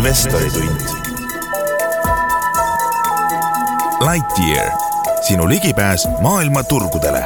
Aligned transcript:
investoritund. 0.00 0.80
Lightyear, 4.00 4.72
sinu 5.28 5.48
ligipääs 5.48 6.08
maailma 6.20 6.62
turgudele. 6.62 7.24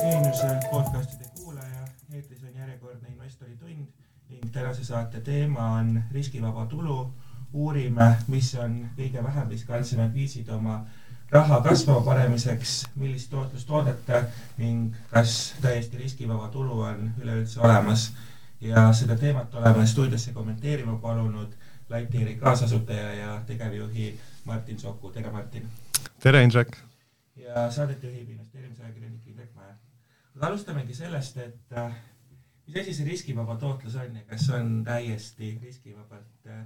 Geeniuse 0.00 0.46
podcastide 0.70 1.24
kuulaja, 1.40 1.86
eetris 2.12 2.42
on 2.42 2.56
järjekordne 2.58 3.08
investoritund 3.08 3.86
ning 4.28 4.50
tänase 4.52 4.84
saate 4.84 5.20
teema 5.20 5.68
on 5.70 6.02
riskivaba 6.12 6.66
tulu. 6.66 7.12
uurime, 7.52 8.16
mis 8.28 8.54
on 8.54 8.88
kõige 8.96 9.22
vähem 9.22 9.48
riskantsemad 9.48 10.14
viisid 10.14 10.48
oma 10.48 10.80
raha 11.30 11.60
kasvama 11.60 12.00
panemiseks, 12.00 12.86
millist 12.94 13.30
tootlust 13.30 13.70
oodata 13.70 14.22
ning 14.58 14.94
kas 15.10 15.54
täiesti 15.60 15.98
riskivaba 15.98 16.48
tulu 16.48 16.80
on 16.80 17.10
üleüldse 17.20 17.60
olemas 17.60 18.10
ja 18.62 18.92
seda 18.92 19.16
teemat 19.16 19.54
oleme 19.54 19.86
stuudiosse 19.86 20.32
kommenteerima 20.32 20.96
palunud 20.98 21.52
Lightyeari 21.90 22.36
kaasasutaja 22.36 23.14
ja 23.14 23.42
tegevjuhi 23.46 24.20
Martin 24.44 24.78
Soku, 24.78 25.10
tere 25.10 25.30
Martin! 25.30 25.68
tere, 26.20 26.42
Indrek! 26.42 26.76
ja 27.36 27.70
saadet 27.70 28.02
juhib 28.02 28.28
investeerimisajakirjanik 28.28 29.26
Indrek 29.26 29.54
Mäe. 29.54 29.74
alustamegi 30.40 30.94
sellest, 30.94 31.36
et 31.36 31.76
äh, 31.76 31.92
mis 32.66 32.76
asi 32.80 32.94
see 32.94 33.08
riskivaba 33.08 33.56
tootlus 33.56 33.96
on 33.96 34.16
ja 34.16 34.22
kas 34.30 34.48
on 34.50 34.84
täiesti 34.84 35.58
riskivabalt 35.62 36.46
äh, 36.46 36.62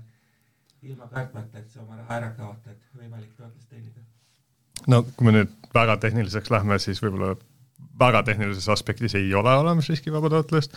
ilma 0.82 1.08
kartmata, 1.08 1.58
et 1.58 1.70
sa 1.70 1.80
oma 1.80 1.96
raha 1.96 2.20
ära 2.20 2.30
kaotad, 2.36 2.78
võimalik 2.98 3.32
tootlust 3.36 3.68
teenida? 3.72 4.04
no 4.86 5.02
kui 5.02 5.30
me 5.30 5.38
nüüd 5.38 5.56
väga 5.74 5.96
tehniliseks 6.04 6.52
lähme, 6.52 6.78
siis 6.78 7.00
võib-olla 7.02 7.34
väga 7.98 8.22
tehnilises 8.22 8.68
aspektis 8.68 9.14
ei 9.14 9.34
ole 9.34 9.56
olemas 9.56 9.88
riskivaba 9.88 10.30
tootlust. 10.30 10.76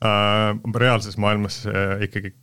Reaalses 0.00 1.16
maailmas 1.18 1.64
äh, 1.66 2.02
ikkagi 2.06 2.34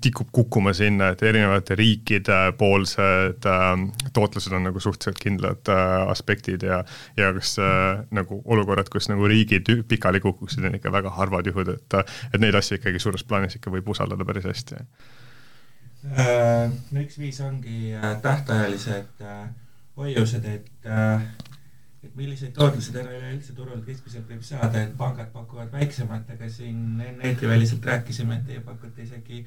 tikub 0.00 0.28
kukkuma 0.32 0.72
sinna, 0.76 1.08
et 1.14 1.22
erinevate 1.22 1.74
riikide 1.78 2.52
poolsed 2.58 3.46
äh, 3.48 3.68
tootlused 4.12 4.52
on 4.52 4.66
nagu 4.68 4.80
suhteliselt 4.80 5.20
kindlad 5.22 5.70
äh, 5.72 6.10
aspektid 6.12 6.62
ja 6.62 6.82
ja 7.16 7.32
kas 7.32 7.56
äh, 7.58 8.04
nagu 8.10 8.42
olukorrad, 8.44 8.90
kus 8.92 9.08
nagu 9.08 9.28
riigid 9.28 9.70
pikali 9.88 10.20
kukuksid, 10.20 10.64
on 10.64 10.76
ikka 10.76 10.92
väga 10.92 11.10
harvad 11.16 11.48
juhud, 11.48 11.72
et 11.72 11.98
et 12.34 12.40
neid 12.40 12.54
asju 12.54 12.76
ikkagi 12.76 13.00
suures 13.00 13.24
plaanis 13.24 13.56
ikka 13.56 13.72
võib 13.72 13.88
usaldada 13.88 14.24
päris 14.28 14.44
hästi 14.50 14.76
äh,. 16.04 16.68
no 16.90 17.00
üks 17.00 17.18
viis 17.18 17.40
ongi 17.40 17.94
äh, 17.96 18.16
tähtajalised 18.22 19.24
äh, 19.24 19.46
hoiused, 19.96 20.44
et 20.44 20.68
äh, 20.84 21.24
et 22.04 22.14
milliseid 22.16 22.54
tootlusi 22.56 22.94
täna 22.94 23.12
üleüldse 23.12 23.54
turul 23.56 23.82
keskmiselt 23.84 24.28
võib 24.30 24.44
saada, 24.46 24.84
et 24.86 24.94
pangad 24.98 25.28
pakuvad 25.34 25.72
väiksemat, 25.72 26.30
aga 26.36 26.48
siin 26.52 27.00
enne 27.04 27.28
eetriväliselt 27.28 27.84
rääkisime, 27.84 28.40
et 28.40 28.46
teie 28.48 28.62
pakute 28.64 29.04
isegi 29.04 29.44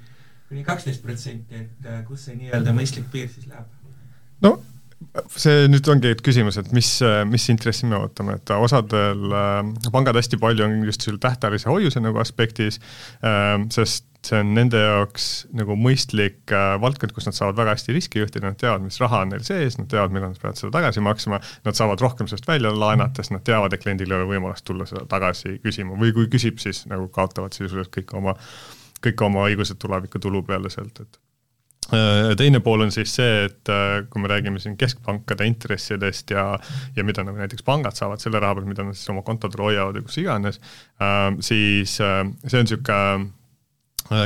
kuni 0.49 0.65
kaksteist 0.67 1.01
protsenti, 1.01 1.63
et 1.63 1.89
äh, 1.89 2.03
kus 2.07 2.27
see 2.27 2.37
nii-öelda 2.37 2.75
mõistlik 2.77 3.09
piir 3.13 3.31
siis 3.33 3.49
läheb? 3.49 3.81
no 4.45 4.57
see 5.33 5.67
nüüd 5.67 5.87
ongi 5.91 6.13
küsimus, 6.23 6.57
et 6.61 6.69
mis, 6.75 6.89
mis 7.27 7.49
intressi 7.51 7.89
me 7.89 7.97
ootame, 7.99 8.37
et 8.39 8.53
osadel 8.55 9.33
äh, 9.33 9.89
pangad 9.91 10.17
hästi 10.19 10.39
palju 10.41 10.67
on 10.67 10.79
just 10.87 11.05
selle 11.05 11.21
tähtajalise 11.23 11.71
hoiuse 11.71 12.03
nagu 12.03 12.21
aspektis 12.21 12.79
äh,, 13.25 13.57
sest 13.73 14.07
see 14.27 14.39
on 14.39 14.53
nende 14.55 14.79
jaoks 14.79 15.25
nagu 15.55 15.75
mõistlik 15.79 16.51
äh, 16.55 16.73
valdkond, 16.81 17.11
kus 17.15 17.27
nad 17.27 17.35
saavad 17.35 17.57
väga 17.59 17.73
hästi 17.75 17.95
riski 17.95 18.21
juhtida, 18.21 18.47
nad 18.47 18.59
teavad, 18.59 18.85
mis 18.85 18.99
raha 19.01 19.23
on 19.25 19.33
neil 19.33 19.43
sees, 19.43 19.75
nad 19.79 19.89
teavad, 19.91 20.13
millal 20.15 20.31
nad 20.31 20.39
peavad 20.39 20.59
seda 20.59 20.71
tagasi 20.77 21.03
maksma, 21.03 21.41
nad 21.65 21.79
saavad 21.79 22.03
rohkem 22.03 22.29
sellest 22.31 22.47
välja 22.47 22.71
laenata, 22.71 23.23
sest 23.23 23.35
nad 23.35 23.43
teavad, 23.47 23.75
et 23.75 23.83
kliendil 23.83 24.11
ei 24.11 24.21
ole 24.21 24.29
võimalust 24.31 24.65
tulla 24.67 24.87
seda 24.89 25.03
tagasi 25.11 25.57
küsima. 25.63 25.97
Või 25.99 26.15
kui 26.15 26.31
küsib, 26.31 26.61
siis 26.63 26.85
nagu 26.91 27.09
kaotavad 27.13 27.55
sisuliselt 27.55 27.91
kõik 27.93 28.15
oma, 28.19 28.37
kõik 29.03 29.27
oma 29.27 29.43
õigused 29.49 29.81
tulevikutulu 29.83 30.45
peale 30.47 30.71
sealt, 30.73 31.03
et. 31.03 31.19
Äh, 31.91 32.31
teine 32.39 32.61
pool 32.63 32.85
on 32.85 32.93
siis 32.95 33.11
see, 33.11 33.43
et 33.49 33.67
äh, 33.67 34.05
kui 34.07 34.23
me 34.23 34.31
räägime 34.31 34.61
siin 34.63 34.79
keskpankade 34.79 35.43
intressidest 35.51 36.31
ja, 36.31 36.53
ja 36.95 37.03
mida 37.03 37.27
nagu 37.27 37.43
näiteks 37.43 37.67
pangad 37.67 37.99
saavad 37.99 38.23
selle 38.23 38.39
raha 38.39 38.55
pealt, 38.55 38.71
mida 38.71 38.87
nad 38.87 38.95
siis 38.95 39.11
oma 39.11 39.25
kontodel 39.27 39.67
hoiavad 39.67 39.99
või 39.99 40.07
kus 40.07 40.21
iganes, 40.23 40.63
siis 41.43 41.99
see 41.99 42.21
on 42.23 42.37
niisugune 42.39 43.01
Äh, 43.03 43.42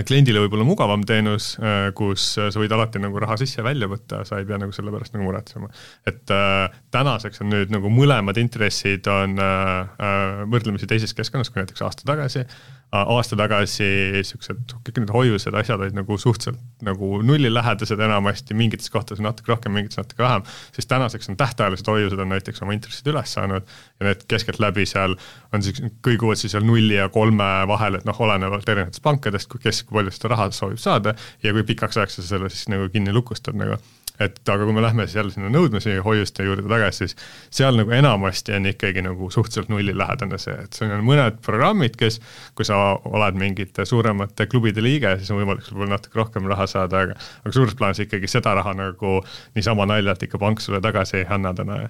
kliendile 0.07 0.41
võib-olla 0.43 0.65
mugavam 0.67 1.03
teenus, 1.07 1.51
äh, 1.61 1.89
kus 1.97 2.29
äh, 2.39 2.49
sa 2.53 2.61
võid 2.61 2.73
alati 2.73 3.01
nagu 3.01 3.19
raha 3.21 3.37
sisse 3.39 3.61
ja 3.61 3.65
välja 3.67 3.89
võtta, 3.91 4.23
sa 4.27 4.39
ei 4.41 4.47
pea 4.47 4.59
nagu 4.61 4.73
selle 4.75 4.93
pärast 4.93 5.13
nagu 5.15 5.27
muretsema. 5.27 5.69
et 6.07 6.33
äh, 6.33 6.79
tänaseks 6.93 7.43
on 7.43 7.51
nüüd 7.53 7.73
nagu 7.73 7.91
mõlemad 7.93 8.39
intressid 8.41 9.07
on 9.11 9.37
äh, 9.41 10.47
võrdlemisi 10.49 10.89
teises 10.89 11.13
keskkonnas 11.17 11.51
kui 11.51 11.61
näiteks 11.61 11.85
aasta 11.85 12.07
tagasi 12.07 12.43
äh,, 12.43 12.57
aasta 12.95 13.35
tagasi 13.35 13.87
siuksed, 14.23 14.61
kõik 14.87 15.01
need 15.01 15.11
hoiused, 15.11 15.55
asjad 15.59 15.81
olid 15.83 15.97
nagu 15.97 16.15
suhteliselt 16.21 16.85
nagu 16.87 17.17
nullilähedased 17.25 17.99
enamasti, 17.99 18.55
mingites 18.55 18.91
kohtades 18.93 19.19
natuke 19.23 19.51
rohkem, 19.51 19.75
mingites 19.75 19.99
natuke 19.99 20.23
vähem, 20.23 20.45
siis 20.75 20.87
tänaseks 20.87 21.27
on 21.31 21.37
tähtajalised 21.39 21.91
hoiused 21.91 22.23
on 22.23 22.31
näiteks 22.31 22.63
oma 22.63 22.77
intressid 22.77 23.11
üles 23.11 23.33
saanud 23.35 23.67
ja 23.99 24.07
need 24.07 24.23
keskeltläbi 24.31 24.87
seal 24.87 25.17
on 25.53 25.65
siis, 25.65 25.83
kõiguvad 26.05 26.39
siis 26.39 26.55
seal 26.55 26.63
nulli 26.67 26.95
ja 26.95 27.09
kolme 27.11 27.49
vahel, 27.67 27.99
et 27.99 28.07
noh, 28.07 28.23
olenevalt 28.23 28.69
erinevatest 28.71 29.03
pankadest, 29.03 29.51
kes 29.59 29.83
kui 29.83 29.99
palju 29.99 30.15
seda 30.15 30.31
raha 30.35 30.49
soovib 30.55 30.79
saada 30.81 31.17
ja 31.43 31.55
kui 31.55 31.67
pikaks 31.67 31.99
ajaks 31.99 32.21
sa 32.21 32.29
selle 32.31 32.51
siis 32.53 32.69
nagu 32.71 32.87
kinni 32.93 33.15
lukustad 33.15 33.57
nagu 33.59 33.81
et 34.19 34.49
aga 34.49 34.65
kui 34.65 34.73
me 34.73 34.81
lähme 34.81 35.05
siis 35.05 35.19
jälle 35.19 35.33
sinna 35.33 35.49
nõudmise 35.53 35.97
hoiuste 36.05 36.45
juurde 36.45 36.65
tagasi, 36.69 37.05
siis 37.05 37.15
seal 37.59 37.77
nagu 37.77 37.93
enamasti 37.93 38.55
on 38.57 38.69
ikkagi 38.71 39.03
nagu 39.05 39.29
suhteliselt 39.33 39.69
nullilähedane 39.69 40.39
see, 40.41 40.55
et 40.63 40.77
siin 40.77 40.93
on 40.95 41.03
mõned 41.05 41.41
programmid, 41.45 41.97
kes, 41.99 42.19
kui 42.57 42.67
sa 42.67 42.79
oled 42.97 43.37
mingite 43.39 43.85
suuremate 43.85 44.47
klubide 44.49 44.83
liige, 44.83 45.15
siis 45.21 45.33
on 45.33 45.41
võimalik 45.41 45.67
sul 45.67 45.77
võib-olla 45.77 45.97
natuke 45.97 46.21
rohkem 46.21 46.49
raha 46.49 46.67
saada, 46.69 47.03
aga 47.05 47.19
aga 47.43 47.53
suures 47.53 47.77
plaanis 47.77 48.01
ikkagi 48.07 48.29
seda 48.31 48.55
raha 48.57 48.73
nagu 48.77 49.19
niisama 49.57 49.85
naljalt 49.89 50.25
ikka 50.25 50.41
pank 50.41 50.63
sulle 50.63 50.81
tagasi 50.81 51.21
ei 51.21 51.29
anna 51.29 51.53
täna. 51.57 51.83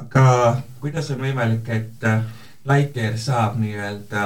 aga 0.00 0.26
kuidas 0.82 1.10
on 1.14 1.22
võimalik, 1.22 1.70
et 1.70 2.10
Lightyear 2.66 3.14
saab 3.18 3.60
nii-öelda 3.62 4.22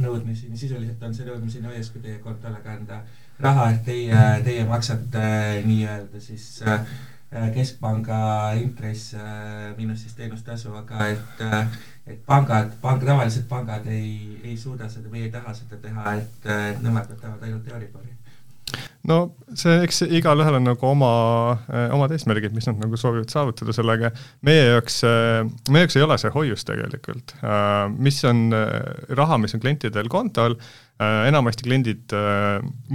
nõudmisi, 0.00 0.48
sisuliselt 0.56 1.02
on 1.04 1.14
see 1.14 1.26
nõudmiseni 1.28 1.68
hoius, 1.68 1.90
kui 1.92 2.00
teie 2.04 2.16
kontole 2.24 2.60
kanda 2.64 3.02
raha, 3.42 3.66
et 3.74 3.82
teie, 3.84 4.22
teie 4.46 4.64
maksate 4.68 5.26
nii-öelda 5.66 6.20
siis 6.24 6.46
äh, 6.64 6.86
keskpanga 7.54 8.18
intress 8.62 9.12
äh, 9.18 9.74
miinus 9.76 10.06
siis 10.06 10.16
teenustasu, 10.16 10.72
aga 10.80 11.10
et, 11.12 11.42
äh, 11.44 11.80
et 12.06 12.22
pangad, 12.26 12.72
pang, 12.80 13.02
tavalised 13.04 13.44
pangad 13.50 13.88
ei, 13.92 14.40
ei 14.42 14.56
suuda 14.56 14.88
seda 14.88 15.12
või 15.12 15.26
ei 15.26 15.34
taha 15.34 15.52
seda 15.58 15.80
teha, 15.82 16.16
et 16.22 16.48
nemad 16.80 17.12
võtavad 17.12 17.44
ainult 17.44 17.68
Euribori 17.74 18.16
no 19.06 19.18
see, 19.54 19.76
eks 19.86 20.02
igalühel 20.06 20.58
on 20.58 20.66
nagu 20.66 20.88
oma, 20.88 21.10
omad 21.94 22.14
eesmärgid, 22.16 22.54
mis 22.56 22.66
nad 22.68 22.80
nagu 22.82 22.98
soovivad 22.98 23.30
saavutada 23.32 23.74
sellega. 23.76 24.10
meie 24.46 24.64
jaoks, 24.72 25.02
meie 25.70 25.84
jaoks 25.84 25.98
ei 25.98 26.06
ole 26.06 26.18
see 26.22 26.32
hoius 26.34 26.66
tegelikult, 26.66 27.36
mis 28.02 28.18
on 28.26 28.48
raha, 29.20 29.38
mis 29.42 29.54
on 29.56 29.62
klientidel 29.62 30.10
kontol 30.12 30.58
enamasti 30.96 31.66
kliendid 31.66 32.12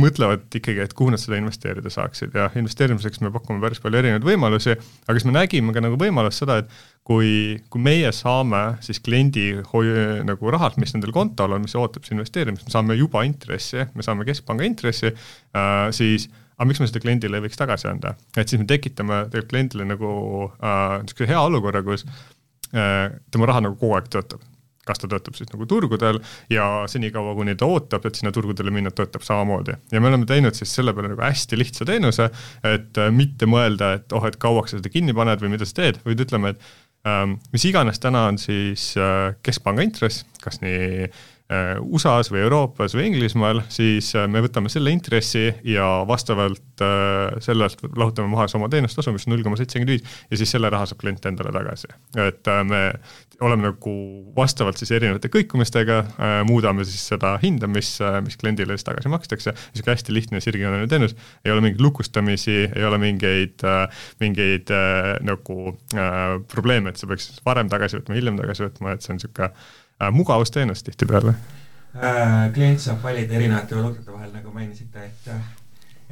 mõtlevad 0.01 0.47
ikkagi, 0.57 0.81
et 0.81 0.95
kuhu 0.97 1.13
nad 1.13 1.21
seda 1.21 1.37
investeerida 1.37 1.91
saaksid 1.93 2.33
ja 2.33 2.47
investeerimiseks 2.57 3.21
me 3.21 3.29
pakume 3.33 3.61
päris 3.61 3.81
palju 3.83 3.99
erinevaid 4.01 4.25
võimalusi, 4.25 4.73
aga 5.05 5.17
siis 5.17 5.27
me 5.29 5.35
nägime 5.37 5.75
ka 5.75 5.83
nagu 5.85 5.99
võimalust 6.01 6.41
seda, 6.41 6.63
et 6.63 6.71
kui, 7.07 7.57
kui 7.73 7.81
meie 7.81 8.11
saame 8.15 8.61
siis 8.85 9.01
kliendi 9.03 9.47
hoi-, 9.71 10.21
nagu 10.27 10.53
rahalt, 10.53 10.77
mis 10.81 10.93
nendel 10.95 11.13
kontol 11.15 11.55
on, 11.55 11.65
mis 11.65 11.75
ootab 11.77 12.05
siis 12.05 12.15
investeerimist, 12.15 12.67
me 12.67 12.75
saame 12.75 12.97
juba 12.99 13.25
intressi, 13.27 13.87
me 13.97 14.05
saame 14.05 14.27
keskpanga 14.27 14.67
intressi 14.67 15.09
äh,, 15.09 15.89
siis 15.95 16.29
aga 16.61 16.69
miks 16.69 16.83
me 16.83 16.91
seda 16.91 17.01
kliendile 17.01 17.39
ei 17.39 17.47
võiks 17.47 17.57
tagasi 17.57 17.89
anda, 17.89 18.13
et 18.37 18.45
siis 18.45 18.61
me 18.61 18.69
tekitame 18.69 19.25
tegelikult 19.31 19.55
kliendile 19.55 19.89
nagu 19.89 20.13
äh, 20.59 21.01
niisuguse 21.01 21.31
hea 21.33 21.41
olukorra, 21.49 21.81
kus 21.87 22.05
äh, 22.05 23.09
tema 23.33 23.49
raha 23.49 23.65
nagu 23.65 23.79
kogu 23.81 23.97
aeg 23.97 24.13
töötab 24.13 24.45
kas 24.85 25.01
ta 25.01 25.09
töötab 25.09 25.35
siis 25.37 25.49
nagu 25.51 25.65
turgudel 25.69 26.17
ja 26.49 26.67
senikaua, 26.89 27.35
kuni 27.37 27.53
ta 27.57 27.67
ootab, 27.69 28.05
et 28.07 28.17
sinna 28.17 28.31
turgudele 28.33 28.73
minna, 28.73 28.91
töötab 28.93 29.25
samamoodi. 29.25 29.75
ja 29.91 30.01
me 30.01 30.09
oleme 30.09 30.25
teinud 30.29 30.57
siis 30.57 30.73
selle 30.73 30.93
peale 30.97 31.11
nagu 31.13 31.21
hästi 31.21 31.59
lihtsa 31.59 31.87
teenuse, 31.89 32.29
et 32.67 33.01
äh, 33.01 33.11
mitte 33.13 33.49
mõelda, 33.49 33.93
et 33.99 34.15
oh, 34.17 34.25
et 34.27 34.37
kauaks 34.41 34.73
sa 34.73 34.81
seda 34.81 34.93
kinni 34.93 35.15
paned 35.17 35.41
või 35.43 35.53
mida 35.55 35.67
sa 35.69 35.77
teed, 35.81 36.01
vaid 36.05 36.25
ütleme, 36.25 36.55
et 36.55 36.89
mis 37.51 37.65
iganes 37.65 37.99
täna 37.99 38.27
on 38.29 38.37
siis 38.37 38.91
äh, 38.97 39.33
keskpanga 39.43 39.81
intress, 39.81 40.25
kas 40.43 40.61
nii 40.61 41.07
USA-s 41.81 42.31
või 42.31 42.43
Euroopas 42.45 42.95
või 42.95 43.09
Inglismaal, 43.09 43.63
siis 43.71 44.13
äh, 44.15 44.27
me 44.31 44.43
võtame 44.45 44.71
selle 44.71 44.93
intressi 44.93 45.49
ja 45.67 45.87
vastavalt 46.07 46.83
äh, 46.85 47.35
sellelt 47.43 47.81
lahutame 47.97 48.31
maha 48.31 48.47
oma 48.55 48.69
teenustasu, 48.71 49.11
mis 49.15 49.27
on 49.27 49.35
null 49.35 49.43
koma 49.43 49.59
seitsekümmend 49.59 49.91
viis 49.95 50.21
ja 50.31 50.39
siis 50.39 50.53
selle 50.55 50.71
raha 50.71 50.87
saab 50.89 51.01
klient 51.03 51.25
endale 51.27 51.51
tagasi. 51.55 51.91
et 52.23 52.47
äh, 52.47 52.63
me 52.67 52.81
oleme 53.41 53.67
nagu 53.71 53.93
vastavalt 54.37 54.79
siis 54.79 54.93
erinevate 54.95 55.31
kõikumistega 55.33 55.97
äh, 56.05 56.35
muudame 56.47 56.85
siis 56.87 57.03
seda 57.11 57.33
hinda, 57.41 57.69
mis 57.71 57.93
äh,, 58.03 58.19
mis 58.23 58.37
kliendile 58.39 58.77
siis 58.77 58.87
tagasi 58.87 59.11
makstakse, 59.11 59.55
niisugune 59.73 59.95
hästi 59.97 60.15
lihtne 60.15 60.41
sirgjooneline 60.45 60.89
teenus, 60.91 61.17
ei 61.45 61.53
ole 61.53 61.65
mingeid 61.65 61.83
lukustamisi, 61.83 62.57
ei 62.69 62.87
ole 62.87 63.01
mingeid 63.01 63.65
äh,, 63.67 64.05
mingeid 64.23 64.71
äh, 64.71 65.13
nagu 65.25 65.59
äh, 65.97 66.39
probleeme, 66.53 66.93
et 66.93 67.01
sa 67.01 67.09
peaks 67.09 67.33
varem 67.45 67.71
tagasi 67.71 67.99
võtma, 67.99 68.19
hiljem 68.19 68.39
tagasi 68.39 68.67
võtma, 68.69 68.95
et 68.95 69.05
see 69.05 69.15
on 69.15 69.21
niisugune 69.21 69.49
äh, 69.49 69.69
mugavusteenus 70.11 70.83
tihtipeale 70.87 71.33
äh, 71.95 72.47
klient 72.53 72.81
saab 72.81 73.03
valida 73.03 73.37
erinevate 73.37 73.77
valuutade 73.77 74.13
vahel, 74.13 74.31
nagu 74.33 74.53
mainisite, 74.55 75.09
et 75.09 75.33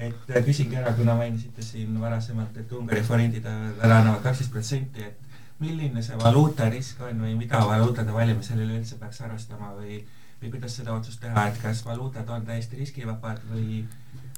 et 0.09 0.45
küsingi 0.45 0.77
ära, 0.79 0.93
kuna 0.95 1.15
mainisite 1.19 1.63
siin 1.65 1.97
varasemalt, 1.99 2.55
et 2.57 2.71
Ungari 2.71 3.01
forindid 3.03 3.47
ära 3.49 3.97
annavad 3.99 4.21
kaksteist 4.23 4.53
protsenti, 4.53 5.03
et 5.03 5.59
milline 5.59 6.03
see 6.03 6.15
valuutarisk 6.21 7.01
on 7.03 7.19
või 7.25 7.33
mida 7.35 7.59
valuutade 7.67 8.13
valimisel 8.15 8.61
üleüldse 8.63 8.99
peaks 9.01 9.19
arvestama 9.27 9.73
või 9.75 9.99
või 10.39 10.53
kuidas 10.53 10.77
seda 10.79 10.93
otsust 10.95 11.19
teha, 11.19 11.49
et 11.49 11.57
kas 11.59 11.81
valuutad 11.83 12.29
on 12.31 12.45
täiesti 12.47 12.79
riskivabad 12.79 13.41
või 13.51 13.81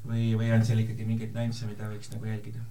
või, 0.06 0.31
või 0.38 0.51
on 0.56 0.65
seal 0.65 0.81
ikkagi 0.81 1.06
mingeid 1.06 1.36
nüansse, 1.36 1.68
mida 1.69 1.89
võiks 1.92 2.09
nagu 2.13 2.25
jälgida? 2.25 2.63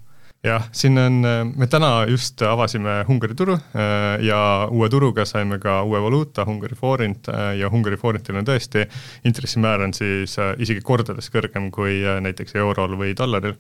Jah, 0.45 0.69
siin 0.73 0.99
on, 0.99 1.21
me 1.57 1.67
täna 1.71 2.05
just 2.09 2.43
avasime 2.43 3.01
Ungari 3.09 3.35
turu 3.37 3.57
äh, 3.57 4.21
ja 4.25 4.69
uue 4.71 4.89
turuga 4.93 5.27
saime 5.29 5.59
ka 5.61 5.83
uue 5.85 6.01
valuuta, 6.03 6.47
Ungari 6.49 6.79
forint 6.79 7.29
äh, 7.29 7.57
ja 7.61 7.69
Ungari 7.69 7.99
forintil 8.01 8.41
on 8.41 8.49
tõesti, 8.49 8.87
intressimäär 9.29 9.85
on 9.87 9.95
siis 9.97 10.39
äh, 10.41 10.55
isegi 10.59 10.85
kordades 10.85 11.31
kõrgem 11.33 11.71
kui 11.75 12.01
näiteks 12.25 12.57
eurol 12.57 12.97
või 13.01 13.13
dollaril. 13.17 13.59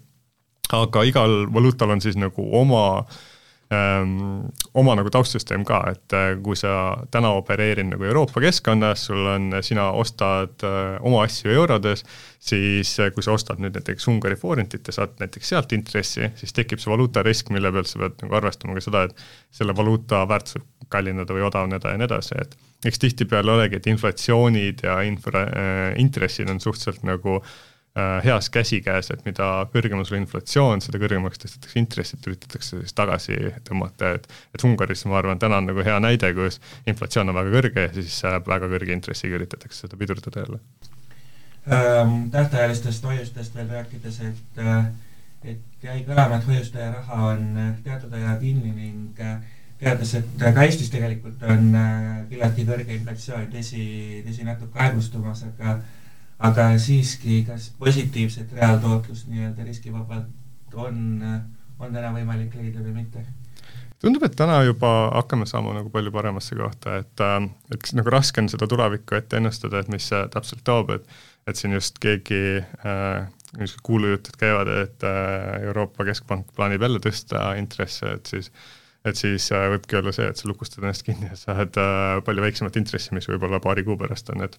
aga 0.72 1.02
igal 1.02 1.46
valuutal 1.52 1.90
on 1.90 2.00
siis 2.00 2.16
nagu 2.16 2.46
oma 2.56 2.84
äh, 3.00 3.20
oma 3.70 4.94
nagu 4.98 5.10
taustsüsteem 5.14 5.62
ka, 5.66 5.78
et 5.92 6.14
äh, 6.16 6.32
kui 6.42 6.56
sa 6.58 6.96
täna 7.14 7.30
opereerid 7.38 7.86
nagu 7.86 8.06
Euroopa 8.08 8.42
keskkonnas, 8.42 9.04
sul 9.06 9.28
on, 9.30 9.52
sina 9.62 9.90
ostad 9.94 10.64
äh, 10.66 10.96
oma 11.06 11.22
asju 11.26 11.52
eurodes, 11.54 12.02
siis 12.42 12.96
äh, 12.98 13.12
kui 13.14 13.22
sa 13.22 13.36
ostad 13.36 13.62
nüüd 13.62 13.78
näiteks 13.78 14.08
Ungari 14.10 14.38
forintit 14.40 14.90
ja 14.90 14.96
saad 14.96 15.14
näiteks 15.22 15.52
sealt 15.54 15.74
intressi, 15.76 16.32
siis 16.40 16.56
tekib 16.56 16.82
see 16.82 16.90
valuutarisk, 16.90 17.54
mille 17.54 17.70
pealt 17.76 17.92
sa 17.92 18.02
pead 18.02 18.18
nagu 18.24 18.40
arvestama 18.40 18.74
ka 18.74 18.84
seda, 18.88 19.06
et 19.06 19.24
selle 19.54 19.76
valuuta 19.78 20.24
väärtus 20.30 20.58
võib 20.58 20.90
kallineda 20.90 21.36
või 21.36 21.46
odavneda 21.46 21.94
ja 21.94 22.00
nii 22.00 22.10
edasi, 22.10 22.42
et 22.42 22.58
eks 22.90 22.98
tihtipeale 22.98 23.54
olegi, 23.54 23.78
et 23.78 23.90
inflatsioonid 23.92 24.82
ja 24.88 24.98
infra 25.06 25.46
äh,, 25.46 25.82
intressid 26.02 26.50
on 26.50 26.58
suhteliselt 26.58 27.06
nagu 27.06 27.38
äh, 27.38 27.58
Äh, 27.79 27.79
heas 28.24 28.50
käsikäes, 28.54 29.10
et 29.10 29.24
mida 29.26 29.46
kõrgem 29.72 29.98
on 29.98 30.06
sul 30.06 30.20
inflatsioon, 30.20 30.82
seda 30.84 31.00
kõrgemaks 31.02 31.40
tõstetakse 31.42 31.80
intressid, 31.80 32.22
üritatakse 32.30 32.78
siis 32.78 32.94
tagasi 32.94 33.34
tõmmata, 33.66 34.12
et 34.14 34.28
et 34.54 34.64
Ungaris 34.64 35.02
ma 35.10 35.18
arvan, 35.18 35.40
täna 35.42 35.58
on 35.58 35.66
nagu 35.72 35.82
hea 35.82 35.98
näide, 36.02 36.30
kus 36.36 36.60
inflatsioon 36.86 37.32
on 37.32 37.38
väga 37.40 37.54
kõrge 37.56 37.86
ja 37.88 37.92
siis 37.96 38.20
väga 38.46 38.70
kõrge 38.70 38.94
intressiga 38.94 39.40
üritatakse 39.40 39.86
seda 39.86 39.98
pidurdada 39.98 40.44
jälle 40.44 40.60
ähm,. 41.66 42.30
tähtajalistest 42.30 43.04
hoiustest 43.04 43.54
veel 43.58 43.68
rääkides, 43.74 44.20
et 44.20 44.62
äh, 44.62 44.84
et 45.42 45.82
jäi 45.82 46.04
kõlama, 46.06 46.38
et 46.38 46.46
hoiustaja 46.46 46.92
raha 46.94 47.22
on 47.34 47.46
äh, 47.58 47.72
teatud 47.82 48.14
aja 48.14 48.36
kinni 48.38 48.70
ning 48.70 49.24
teades, 49.80 50.14
et 50.14 50.34
ka 50.38 50.62
Eestis 50.62 50.92
tegelikult 50.92 51.42
on 51.42 51.72
küllaltki 52.30 52.66
kõrge 52.68 52.94
inflatsioon, 52.94 53.48
tõsi, 53.50 53.84
tõsi 54.26 54.44
natuke 54.46 54.78
aeglustumas, 54.78 55.42
aga 55.48 55.80
aga 56.40 56.70
siiski, 56.80 57.42
kas 57.48 57.70
positiivset 57.78 58.52
reaaltootlust 58.56 59.28
nii-öelda 59.28 59.66
riskivabalt 59.66 60.74
on, 60.74 61.20
on 61.78 61.92
täna 61.92 62.14
võimalik 62.14 62.54
leida 62.56 62.80
või 62.84 63.02
mitte? 63.02 63.26
tundub, 64.00 64.24
et 64.24 64.36
täna 64.36 64.62
juba 64.64 65.10
hakkame 65.12 65.44
saama 65.46 65.74
nagu 65.76 65.90
palju 65.92 66.12
paremasse 66.14 66.56
kohta, 66.56 67.00
et 67.02 67.24
äh, 67.24 67.42
et 67.74 67.92
nagu 67.96 68.12
raske 68.12 68.40
on 68.40 68.48
seda 68.48 68.68
tulevikku 68.70 69.18
ette 69.18 69.36
ennustada, 69.36 69.82
et 69.82 69.92
mis 69.92 70.08
see 70.08 70.22
täpselt 70.32 70.64
toob, 70.64 70.94
et 70.96 71.10
et 71.48 71.56
siin 71.58 71.74
just 71.74 71.98
keegi 72.02 72.60
äh, 72.60 73.28
niisugused 73.58 73.84
kuulujutud 73.86 74.36
käivad, 74.40 74.68
et 74.84 75.06
äh, 75.06 75.62
Euroopa 75.68 76.06
Keskpank 76.08 76.52
plaanib 76.56 76.82
jälle 76.84 77.00
tõsta 77.02 77.54
intresse, 77.58 78.16
et 78.16 78.30
siis 78.32 78.52
et 79.08 79.16
siis 79.16 79.46
äh, 79.56 79.66
võibki 79.72 79.96
olla 80.00 80.12
see, 80.12 80.28
et 80.28 80.36
sa 80.36 80.48
lukustad 80.48 80.84
ennast 80.84 81.04
kinni 81.06 81.30
ja 81.30 81.38
saad 81.38 81.76
palju 82.24 82.44
väiksemat 82.44 82.76
intressi, 82.76 83.14
mis 83.16 83.28
võib-olla 83.30 83.60
paari 83.64 83.84
kuu 83.86 83.96
pärast 84.00 84.28
on, 84.34 84.44
et 84.44 84.58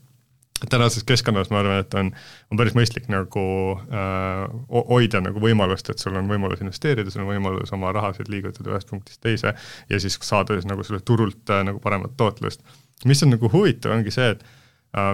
tänases 0.69 1.03
keskkonnas 1.07 1.49
ma 1.49 1.61
arvan, 1.61 1.81
et 1.81 1.93
on, 1.97 2.11
on 2.51 2.59
päris 2.59 2.75
mõistlik 2.77 3.07
nagu 3.11 3.43
äh, 3.89 4.45
hoida 4.91 5.21
nagu 5.23 5.41
võimalust, 5.43 5.89
et 5.89 6.01
sul 6.01 6.15
on 6.19 6.29
võimalus 6.29 6.61
investeerida, 6.61 7.11
sul 7.11 7.25
on 7.25 7.31
võimalus 7.31 7.73
oma 7.75 7.93
rahasid 7.95 8.29
liigutada 8.31 8.73
ühest 8.73 8.91
punktist 8.91 9.21
teise 9.25 9.55
ja 9.89 10.01
siis 10.01 10.19
saada 10.21 10.57
siis 10.57 10.69
nagu 10.69 10.85
sellelt 10.85 11.05
turult 11.07 11.53
äh, 11.53 11.63
nagu 11.67 11.81
paremat 11.83 12.17
tootlust. 12.17 12.61
mis 13.05 13.23
on 13.23 13.33
nagu 13.33 13.49
huvitav, 13.49 13.95
ongi 13.97 14.13
see, 14.13 14.35
et 14.35 14.45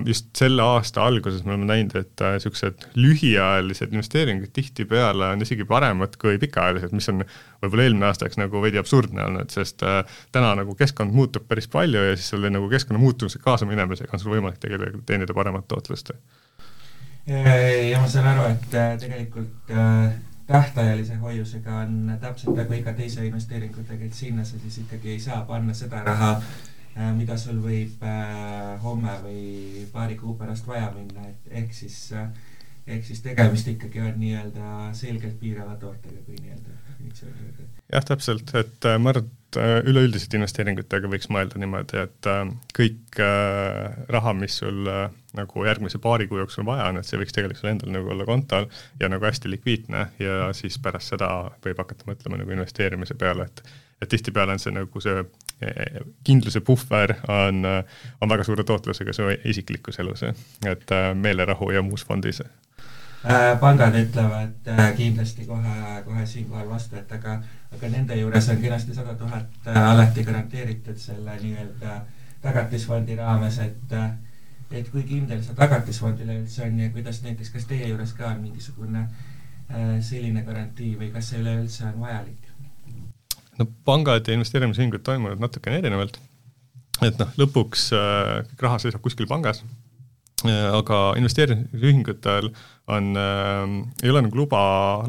just 0.06 0.30
selle 0.38 0.64
aasta 0.66 1.04
alguses 1.06 1.44
me 1.46 1.54
oleme 1.54 1.68
näinud, 1.70 1.94
et 2.00 2.22
niisugused 2.24 2.80
äh, 2.82 2.94
lühiajalised 2.98 3.92
investeeringud 3.94 4.50
tihtipeale 4.54 5.28
on 5.36 5.46
isegi 5.46 5.68
paremad 5.70 6.16
kui 6.22 6.40
pikaajalised, 6.42 6.96
mis 6.98 7.10
on 7.12 7.22
võib-olla 7.62 7.86
eelmine 7.86 8.08
aasta, 8.10 8.26
eks 8.26 8.40
nagu 8.42 8.62
veidi 8.64 8.82
absurdne 8.82 9.28
olnud, 9.28 9.54
sest 9.54 9.86
äh, 9.86 10.00
täna 10.34 10.56
nagu 10.58 10.74
keskkond 10.80 11.14
muutub 11.14 11.46
päris 11.50 11.70
palju 11.70 12.08
ja 12.10 12.16
siis 12.16 12.32
selle 12.34 12.50
nagu 12.54 12.70
keskkonna 12.72 13.02
muutumise 13.02 13.42
kaasa 13.44 13.70
minemisega 13.70 14.18
on 14.18 14.24
sul 14.24 14.34
võimalik 14.34 14.58
tegelikult 14.64 15.06
teenida 15.06 15.36
paremat 15.38 15.68
tootlust. 15.70 16.10
ja 17.28 18.00
ma 18.02 18.08
saan 18.10 18.32
aru, 18.32 18.48
et 18.56 18.80
tegelikult 19.04 19.76
tähtajalise 20.48 21.20
hoiusega 21.22 21.84
on 21.84 22.18
täpselt 22.22 22.58
nagu 22.58 22.74
iga 22.74 22.96
teise 22.98 23.28
investeeringutega, 23.28 24.10
et 24.10 24.18
sinna 24.18 24.48
sa 24.48 24.58
siis 24.58 24.80
ikkagi 24.88 25.14
ei 25.14 25.22
saa 25.22 25.44
panna 25.46 25.76
seda 25.78 26.02
raha, 26.08 26.32
Äh, 26.38 26.77
mida 27.18 27.38
sul 27.38 27.60
võib 27.62 28.04
äh, 28.06 28.76
homme 28.84 29.18
või 29.24 29.86
paari 29.94 30.18
kuu 30.20 30.36
pärast 30.40 30.68
vaja 30.68 30.90
minna, 30.96 31.28
et 31.30 31.58
ehk 31.62 31.74
siis, 31.76 31.98
äh, 32.18 32.30
ehk 32.88 33.06
siis 33.06 33.22
tegemist 33.26 33.70
ikkagi 33.70 34.02
on 34.02 34.20
nii-öelda 34.22 34.92
selgelt 34.98 35.40
piirava 35.42 35.78
tootega, 35.82 36.24
kui 36.26 36.40
nii-öelda 36.42 36.78
jah, 37.94 38.06
täpselt, 38.08 38.54
et 38.58 38.88
ma 39.00 39.14
arvan, 39.14 39.30
et 39.48 39.58
üleüldiselt 39.88 40.34
investeeringutega 40.36 41.08
võiks 41.08 41.30
mõelda 41.32 41.60
niimoodi, 41.62 42.02
et 42.02 42.28
kõik 42.76 43.22
raha, 44.12 44.34
mis 44.36 44.58
sul 44.60 44.90
nagu 45.38 45.66
järgmise 45.66 46.02
paari 46.04 46.28
kuu 46.28 46.42
jooksul 46.42 46.66
vaja 46.68 46.90
on, 46.92 47.00
et 47.00 47.08
see 47.08 47.20
võiks 47.22 47.36
tegelikult 47.36 47.62
sul 47.62 47.72
endal 47.72 47.94
nagu 47.96 48.12
olla 48.12 48.28
kontol 48.28 48.68
ja 49.00 49.10
nagu 49.12 49.24
hästi 49.24 49.54
likviidne 49.54 50.04
ja 50.20 50.50
siis 50.58 50.80
pärast 50.84 51.14
seda 51.14 51.30
võib 51.64 51.80
hakata 51.80 52.10
mõtlema 52.10 52.42
nagu 52.42 52.56
investeerimise 52.58 53.16
peale, 53.20 53.48
et 53.48 53.64
et 54.02 54.10
tihtipeale 54.10 54.54
on 54.54 54.60
see 54.60 54.72
nagu 54.76 55.02
see 55.02 55.24
kindluse 56.24 56.62
puhver 56.62 57.14
on, 57.28 57.66
on 58.22 58.30
väga 58.30 58.44
suure 58.44 58.64
tootlusega 58.64 59.14
su 59.14 59.24
isiklikus 59.46 60.00
elus, 60.00 60.24
et 60.66 60.92
äh, 60.92 61.16
meelerahu 61.16 61.72
ja 61.72 61.82
muus 61.82 62.06
fondis. 62.06 62.42
Äh, 62.42 63.60
pangad 63.60 63.96
ütlevad 63.98 64.70
äh, 64.70 64.94
kindlasti 64.96 65.46
kohe, 65.46 66.04
kohe 66.06 66.26
siinkohal 66.26 66.70
vastu, 66.70 66.96
et 66.96 67.12
aga, 67.12 67.40
aga 67.74 67.90
nende 67.90 68.20
juures 68.20 68.50
on 68.54 68.62
kenasti 68.62 68.94
sada 68.94 69.16
tuhat 69.18 69.72
alati 69.74 70.24
garanteeritud 70.24 70.98
selle 71.02 71.40
nii-öelda 71.42 72.02
tagatisfondi 72.42 73.16
raames, 73.18 73.60
et 73.60 73.98
et 74.72 74.90
kui 74.92 75.04
kindel 75.08 75.42
see 75.42 75.56
tagatisfond 75.56 76.22
üleüldse 76.22 76.66
on 76.68 76.80
ja 76.80 76.90
kuidas 76.94 77.24
näiteks, 77.24 77.50
kas 77.50 77.66
teie 77.66 77.88
juures 77.88 78.14
ka 78.14 78.28
on 78.30 78.42
mingisugune 78.44 79.08
selline 80.04 80.44
garantii 80.44 80.94
või 81.00 81.10
kas 81.12 81.32
see 81.32 81.42
üleüldse 81.42 81.88
on 81.88 82.02
vajalik? 82.04 82.47
No 83.60 83.68
pangad 83.86 84.28
ja 84.28 84.38
investeerimisühingud 84.38 85.04
toimuvad 85.06 85.42
natukene 85.42 85.82
erinevalt. 85.82 86.20
et 87.06 87.20
noh, 87.22 87.34
lõpuks 87.38 87.92
äh, 87.94 88.32
kõik 88.52 88.64
raha 88.66 88.80
seisab 88.82 89.04
kuskil 89.06 89.30
pangas 89.30 89.62
äh,, 90.46 90.70
aga 90.74 91.02
investeerimisühingutel 91.20 92.52
on 92.94 93.12
äh,, 93.18 93.76
ei 94.04 94.14
ole 94.14 94.26
nagu 94.26 94.44
luba 94.44 94.62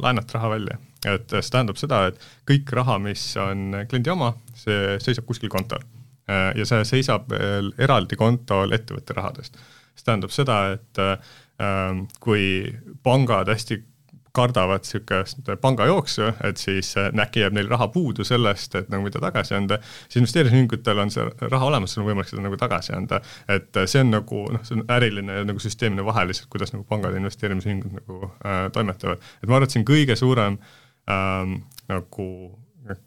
laenata 0.03 0.39
raha 0.39 0.53
välja. 0.57 0.79
et 1.07 1.31
see 1.31 1.55
tähendab 1.55 1.81
seda, 1.81 2.07
et 2.11 2.29
kõik 2.49 2.73
raha, 2.75 2.99
mis 3.03 3.31
on 3.41 3.85
kliendi 3.89 4.13
oma, 4.13 4.35
see 4.59 4.99
seisab 5.05 5.29
kuskil 5.29 5.53
kontol 5.53 5.85
ja 6.29 6.65
see 6.69 6.85
seisab 6.85 7.31
veel 7.33 7.71
eraldi 7.81 8.17
kontol 8.21 8.75
ettevõtte 8.77 9.15
rahadest. 9.17 9.55
see 9.97 10.05
tähendab 10.05 10.35
seda, 10.35 10.59
et 10.75 11.01
kui 12.21 12.43
pangad 13.03 13.49
hästi 13.49 13.79
kardavad 14.39 14.87
niisugust 14.87 15.51
pangajooksu, 15.63 16.31
et 16.49 16.61
siis 16.63 16.95
äh, 17.01 17.11
äkki 17.25 17.43
jääb 17.45 17.57
neil 17.59 17.71
raha 17.71 17.89
puudu 17.95 18.27
sellest, 18.27 18.75
et 18.79 18.93
nagu 18.93 19.07
mida 19.07 19.21
tagasi 19.23 19.57
anda, 19.59 19.81
siis 20.07 20.21
investeerimisühingutel 20.23 21.03
on 21.05 21.13
see 21.15 21.27
raha 21.47 21.71
olemas, 21.73 21.95
sul 21.95 22.05
on 22.05 22.13
võimalik 22.13 22.31
seda 22.31 22.45
nagu 22.45 22.61
tagasi 22.61 22.95
anda. 22.97 23.21
et 23.49 23.77
äh, 23.77 23.89
see 23.91 24.05
on 24.05 24.13
nagu 24.15 24.45
noh, 24.55 24.65
see 24.67 24.79
on 24.79 24.87
äriline 24.99 25.43
nagu 25.49 25.63
süsteemne 25.63 26.05
vahe 26.07 26.27
lihtsalt, 26.29 26.51
kuidas 26.53 26.75
nagu 26.75 26.87
pangad 26.89 27.17
ja 27.17 27.23
investeerimisühingud 27.23 27.99
nagu 28.01 28.33
äh, 28.45 28.65
toimetavad. 28.73 29.25
et 29.43 29.49
ma 29.49 29.59
arvan, 29.59 29.69
et 29.69 29.77
siin 29.77 29.87
kõige 29.89 30.17
suurem 30.19 30.59
ähm, 31.11 31.61
nagu 31.91 32.29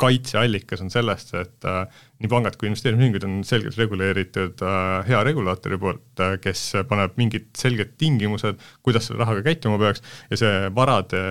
kaitseallikas 0.02 0.84
on 0.84 0.92
sellest, 0.94 1.34
et 1.40 1.68
äh, 1.70 1.86
nii 2.22 2.30
pangad 2.32 2.58
kui 2.60 2.70
investeerimisühingud 2.70 3.26
on 3.28 3.40
selgelt 3.48 3.78
reguleeritud 3.80 4.62
äh, 4.66 5.08
hea 5.08 5.22
regulaatori 5.28 5.80
poolt 5.82 6.24
äh,, 6.24 6.36
kes 6.44 6.64
paneb 6.90 7.18
mingid 7.22 7.50
selged 7.58 7.96
tingimused, 8.02 8.62
kuidas 8.86 9.10
selle 9.10 9.24
rahaga 9.24 9.46
käituma 9.50 9.80
peaks 9.82 10.04
ja 10.32 10.42
see 10.42 10.54
varade 10.76 11.26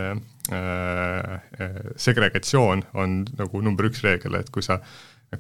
segregatsioon 2.01 2.81
on 2.99 3.21
nagu 3.39 3.61
number 3.63 3.87
üks 3.87 4.01
reegel, 4.03 4.35
et 4.41 4.49
kui 4.51 4.65
sa, 4.67 4.81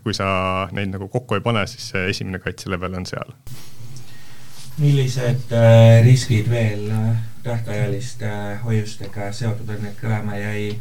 kui 0.04 0.14
sa 0.14 0.28
neid 0.76 0.92
nagu 0.92 1.08
kokku 1.10 1.34
ei 1.34 1.42
pane, 1.42 1.64
siis 1.66 1.88
see 1.90 2.04
esimene 2.12 2.38
kaitselevel 2.44 2.94
on 3.00 3.08
seal. 3.10 3.34
millised 4.80 5.50
riskid 6.06 6.46
veel 6.48 6.86
äh, 6.94 7.16
tähtajaliste 7.42 8.26
äh, 8.26 8.64
hoiustega 8.64 9.32
seotud 9.32 9.68
on, 9.68 9.86
et 9.88 10.00
kõlama 10.00 10.36
jäi 10.36 10.74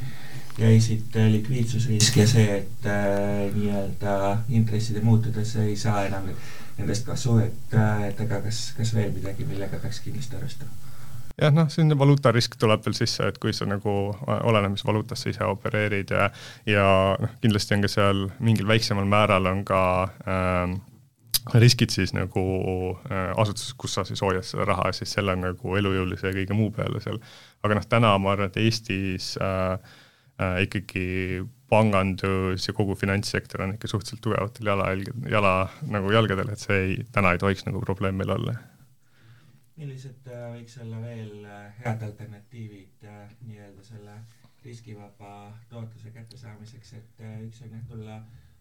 äh, 0.62 0.74
jäi 0.74 0.82
siit 0.82 1.16
äh, 1.16 1.30
likviidsusrisk 1.32 2.18
ja 2.18 2.28
see, 2.28 2.58
et 2.58 2.90
äh, 2.90 3.48
nii-öelda 3.56 4.16
intresside 4.50 5.02
muutudes 5.06 5.56
ei 5.62 5.76
saa 5.78 6.06
enam 6.08 6.30
nendest 6.78 7.08
kasu, 7.08 7.38
et, 7.44 7.74
et 8.08 8.22
aga 8.24 8.42
kas, 8.46 8.70
kas 8.78 8.94
veel 8.96 9.12
midagi, 9.16 9.48
millega 9.48 9.82
peaks 9.82 10.00
kindlasti 10.06 10.40
arvestama? 10.40 10.72
jah, 11.40 11.54
noh, 11.56 11.70
selline 11.72 11.98
valuutarisk 12.00 12.58
tuleb 12.60 12.84
veel 12.86 12.98
sisse, 12.98 13.30
et 13.32 13.40
kui 13.42 13.54
sa 13.56 13.68
nagu, 13.70 13.96
oleneb, 14.28 14.76
mis 14.76 14.86
valuutas 14.88 15.24
sa 15.24 15.32
ise 15.32 15.48
opereerid 15.48 16.12
ja 16.16 16.30
ja 16.68 16.86
noh, 17.20 17.36
kindlasti 17.44 17.78
on 17.78 17.86
ka 17.86 17.92
seal 17.92 18.28
mingil 18.44 18.68
väiksemal 18.68 19.08
määral 19.10 19.48
on 19.52 19.64
ka 19.68 19.82
äh, 20.28 20.76
riskid 21.54 21.94
siis 21.94 22.14
nagu 22.14 22.44
äh, 23.10 23.32
asutuses, 23.40 23.74
kus 23.80 23.96
sa 23.98 24.04
siis 24.08 24.22
hoiad 24.26 24.46
seda 24.46 24.68
raha, 24.70 24.92
siis 24.96 25.14
selle 25.16 25.36
nagu 25.40 25.80
elujõulise 25.80 26.30
ja 26.30 26.36
kõige 26.36 26.58
muu 26.58 26.70
peale 26.76 27.02
seal. 27.04 27.20
aga 27.64 27.80
noh, 27.80 27.90
täna 27.90 28.14
ma 28.18 28.36
arvan, 28.36 28.52
et 28.52 28.60
Eestis 28.60 29.34
äh, 29.42 29.80
äh, 30.40 30.62
ikkagi 30.66 31.08
pangandus 31.70 32.68
ja 32.68 32.74
kogu 32.74 32.96
finantssektor 32.98 33.62
on 33.62 33.76
ikka 33.76 33.88
suhteliselt 33.88 34.22
tugevatel 34.26 34.72
jalajälgedel, 34.72 35.30
jala 35.32 35.54
nagu 35.94 36.12
jalgadel, 36.12 36.50
et 36.54 36.64
see 36.64 36.82
ei, 36.86 37.00
täna 37.14 37.36
ei 37.36 37.42
tohiks 37.42 37.66
nagu 37.68 37.82
probleem 37.86 38.18
meil 38.20 38.34
olla. 38.36 38.56
Millised 39.80 40.28
äh, 40.28 40.46
võiks 40.56 40.76
olla 40.84 41.00
veel 41.04 41.46
äh, 41.46 41.68
head 41.80 42.02
alternatiivid 42.10 43.06
äh, 43.08 43.22
nii-öelda 43.48 43.86
selle 43.86 44.18
riskivaba 44.66 45.34
tootluse 45.70 46.12
kättesaamiseks, 46.12 46.94
et 46.98 47.22
üks 47.46 47.62
on 47.64 47.76
jah, 47.78 47.86
tulla, 47.88 48.18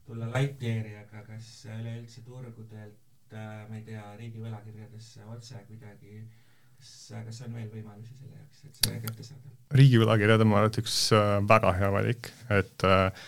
tulla 0.06 0.28
light 0.36 0.62
year'iga, 0.62 1.24
kas 1.26 1.48
üleüldse 1.74 2.22
turgudelt, 2.22 3.32
ma 3.32 3.74
ei 3.74 3.82
tea, 3.84 4.04
riigi 4.20 4.38
võlakirjadesse 4.40 5.26
otse 5.34 5.58
kuidagi, 5.66 6.20
kas, 6.78 6.94
kas 7.12 7.42
on 7.46 7.56
veel 7.58 7.70
võimalusi 7.72 8.14
selle 8.14 8.36
jaoks, 8.38 8.64
et 8.64 8.82
see 8.82 9.00
kätte 9.04 9.26
saada? 9.26 9.56
riigi 9.78 10.00
võlakirjad 10.00 10.44
on, 10.44 10.48
ma 10.48 10.62
arvan, 10.62 10.72
et 10.72 10.80
üks 10.80 11.00
väga 11.48 11.74
hea 11.76 11.90
valik, 11.92 12.30
et 12.56 12.86
äh, 12.88 13.26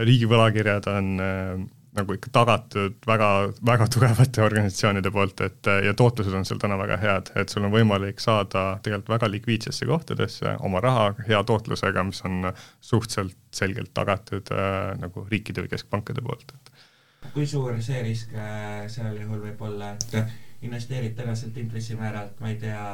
riigi 0.00 0.28
võlakirjad 0.30 0.88
on 0.94 1.10
äh, 1.20 1.66
nagu 1.98 2.14
ikka 2.14 2.30
tagatud 2.34 2.96
väga, 3.08 3.28
väga 3.66 3.88
tugevate 3.94 4.44
organisatsioonide 4.44 5.12
poolt, 5.14 5.42
et 5.46 5.70
ja 5.84 5.94
tootlused 5.98 6.34
on 6.36 6.46
seal 6.48 6.60
täna 6.62 6.78
väga 6.80 6.98
head, 7.02 7.32
et 7.40 7.52
sul 7.52 7.66
on 7.68 7.74
võimalik 7.74 8.22
saada 8.22 8.66
tegelikult 8.84 9.14
väga 9.16 9.30
likviidsesse 9.34 9.88
kohtadesse 9.88 10.56
oma 10.66 10.82
raha 10.84 11.10
hea 11.28 11.42
tootlusega, 11.50 12.04
mis 12.08 12.22
on 12.28 12.52
suhteliselt 12.80 13.36
selgelt 13.54 13.94
tagatud 13.96 14.52
äh, 14.54 14.94
nagu 15.00 15.26
riikide 15.30 15.64
või 15.64 15.74
keskpankade 15.74 16.24
poolt, 16.24 16.54
et 16.54 16.87
kui 17.32 17.46
suur 17.46 17.76
see 17.82 18.02
risk 18.02 18.34
äh, 18.34 18.86
seal 18.90 19.16
juhul 19.20 19.42
võib 19.42 19.66
olla, 19.68 19.92
et 19.94 20.16
investeerid 20.62 21.14
tänaselt 21.18 21.56
intressimääralt, 21.56 22.40
ma 22.40 22.48
ei 22.50 22.56
tea, 22.62 22.86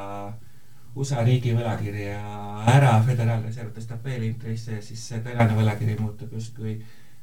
USA 0.95 1.23
riigi 1.27 1.51
võlakirja 1.55 2.19
ära, 2.71 2.93
Föderaalreserv 3.03 3.73
tõstab 3.75 4.05
veel 4.05 4.29
intresse 4.29 4.77
ja 4.77 4.83
siis 4.83 5.01
see 5.09 5.19
tänane 5.25 5.57
võlakiri 5.57 5.97
muutub 5.99 6.31
justkui 6.37 6.77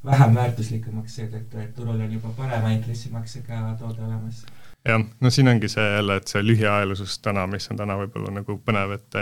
vähem 0.04 0.34
väärtuslikumaks 0.34 1.14
seetõttu, 1.16 1.60
et 1.62 1.72
turul 1.76 2.00
on 2.00 2.12
juba 2.12 2.34
parema 2.36 2.72
intressimaksega 2.74 3.62
toode 3.80 4.02
olemas. 4.02 4.44
jah, 4.84 5.04
no 5.20 5.30
siin 5.30 5.48
ongi 5.48 5.70
see 5.72 5.88
jälle, 5.94 6.16
et 6.20 6.28
see 6.28 6.42
lühiajalisus 6.44 7.18
täna, 7.24 7.46
mis 7.46 7.70
on 7.70 7.80
täna 7.80 7.96
võib-olla 8.02 8.34
nagu 8.40 8.58
põnev, 8.66 8.96
et 8.98 9.20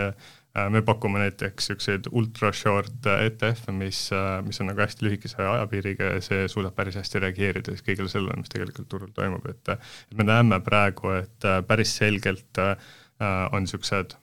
me 0.71 0.83
pakume 0.83 1.21
näiteks 1.23 1.69
niisuguseid 1.71 2.09
ultra 2.11 2.53
short 2.53 3.07
ETF-e, 3.07 3.75
mis, 3.77 4.01
äh, 4.13 4.41
mis 4.47 4.59
on 4.61 4.71
nagu 4.73 4.83
hästi 4.83 5.07
lühikese 5.07 5.45
ajapiiriga 5.47 6.15
ja 6.17 6.25
see 6.25 6.49
suudab 6.51 6.75
päris 6.75 6.99
hästi 6.99 7.23
reageerida 7.23 7.75
siis 7.75 7.87
kõigele 7.87 8.11
sellele, 8.11 8.41
mis 8.41 8.51
tegelikult 8.51 8.89
turul 8.91 9.13
toimub, 9.15 9.47
et 9.53 9.75
et 9.77 10.17
me 10.19 10.27
näeme 10.27 10.59
praegu, 10.67 11.15
et 11.21 11.47
äh, 11.47 11.63
päris 11.67 11.95
selgelt 12.01 12.59
on 13.21 13.61
niisugused 13.61 14.15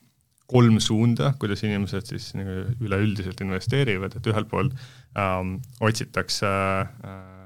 kolm 0.48 0.78
suunda, 0.80 1.32
kuidas 1.40 1.62
inimesed 1.66 2.08
siis 2.08 2.30
nagu 2.36 2.62
üleüldiselt 2.82 3.40
investeerivad, 3.44 4.16
et 4.16 4.28
ühelt 4.30 4.48
poolt 4.50 4.76
ähm, 5.18 5.58
otsitakse 5.84 6.48
äh, 6.48 7.37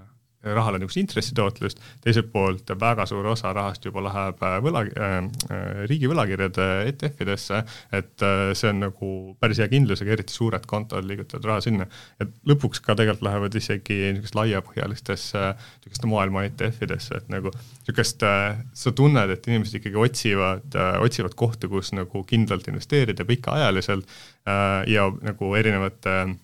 rahale 0.43 0.79
niisugust 0.81 1.01
intressitootlust, 1.03 1.83
teiselt 2.03 2.31
poolt 2.33 2.71
väga 2.81 3.07
suur 3.07 3.27
osa 3.33 3.53
rahast 3.55 3.85
juba 3.87 4.03
läheb 4.07 4.43
äh, 4.43 4.57
võla 4.65 4.83
äh,, 4.89 5.17
äh 5.53 5.85
riigi 5.91 6.11
võlakirjade 6.11 6.67
ETF-idesse, 6.91 7.63
et 7.95 8.25
äh, 8.27 8.51
see 8.59 8.73
on 8.73 8.83
nagu 8.83 9.11
päris 9.41 9.63
hea 9.63 9.71
kindlusega, 9.73 10.15
eriti 10.17 10.35
suured 10.35 10.67
kontod 10.71 11.07
liigutavad 11.07 11.49
raha 11.51 11.65
sinna. 11.65 11.87
et 12.21 12.35
lõpuks 12.49 12.83
ka 12.83 12.97
tegelikult 12.99 13.27
lähevad 13.29 13.59
isegi 13.59 13.99
niisugust 14.11 14.39
laiapõhjalistesse 14.39 15.45
niisuguste 15.55 16.11
maailma 16.11 16.47
ETF-idesse, 16.51 17.23
et 17.23 17.33
nagu 17.33 17.55
niisugust 17.55 18.27
äh,, 18.27 18.63
sa 18.75 18.95
tunned, 18.97 19.31
et 19.31 19.51
inimesed 19.51 19.79
ikkagi 19.81 20.01
otsivad 20.09 20.79
äh,, 20.79 20.95
otsivad 21.03 21.37
kohta, 21.39 21.71
kus 21.71 21.95
nagu 21.95 22.25
kindlalt 22.27 22.67
investeerida 22.73 23.27
pikaajaliselt 23.29 24.09
äh, 24.49 24.83
ja 24.91 25.07
nagu 25.23 25.55
erinevate 25.59 26.19
äh, 26.23 26.35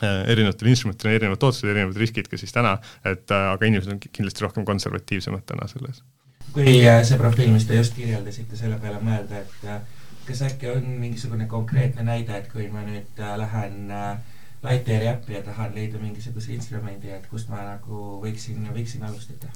erinevatel 0.00 0.72
instrumentidel 0.72 1.18
erinevad 1.18 1.40
tootlused, 1.42 1.68
erinevad 1.68 2.00
riskid 2.00 2.30
ka 2.30 2.40
siis 2.40 2.54
täna, 2.54 2.76
et 3.04 3.30
äh, 3.30 3.48
aga 3.52 3.68
inimesed 3.68 3.92
on 3.92 4.00
kindlasti 4.02 4.46
rohkem 4.46 4.66
konservatiivsemad 4.68 5.44
täna 5.46 5.68
selles. 5.70 6.02
kui 6.52 6.78
äh, 6.86 7.00
see 7.06 7.18
profiil, 7.20 7.52
mis 7.52 7.66
te 7.68 7.76
just 7.78 7.96
kirjeldasite, 7.96 8.56
selle 8.56 8.78
peale 8.82 9.00
mõelda, 9.04 9.42
et 9.42 10.26
kas 10.26 10.44
äkki 10.48 10.70
on 10.72 10.86
mingisugune 11.00 11.48
konkreetne 11.50 12.04
näide, 12.06 12.38
et 12.38 12.48
kui 12.52 12.68
ma 12.72 12.84
nüüd 12.86 13.20
lähen 13.40 13.92
Lightyeari 14.62 15.08
äppi 15.10 15.34
ja 15.34 15.42
tahan 15.42 15.72
leida 15.74 15.98
mingisuguse 15.98 16.52
instrumendi, 16.54 17.10
et 17.10 17.24
kust 17.26 17.48
ma 17.50 17.64
nagu 17.66 18.18
võiksin, 18.22 18.62
võiksin 18.70 19.02
alustada? 19.08 19.50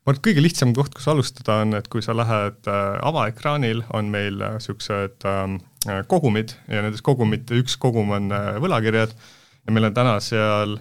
ma 0.00 0.14
arvan, 0.14 0.16
et 0.16 0.22
kõige 0.24 0.44
lihtsam 0.44 0.70
koht, 0.72 0.94
kus 0.96 1.08
alustada, 1.12 1.58
on, 1.60 1.76
et 1.76 1.90
kui 1.92 2.00
sa 2.00 2.14
lähed 2.16 2.70
äh, 2.72 2.94
avaekraanil, 3.04 3.82
on 3.92 4.08
meil 4.08 4.40
niisugused 4.40 5.26
äh, 5.28 6.00
kogumid 6.08 6.56
ja 6.72 6.80
nendes 6.80 7.04
kogumite 7.04 7.60
üks 7.60 7.76
kogum 7.80 8.16
on 8.16 8.32
äh, 8.32 8.56
võlakirjad 8.64 9.12
äh,, 9.12 9.28
ja 9.66 9.74
meil 9.74 9.90
on 9.90 9.96
täna 9.96 10.16
seal, 10.24 10.78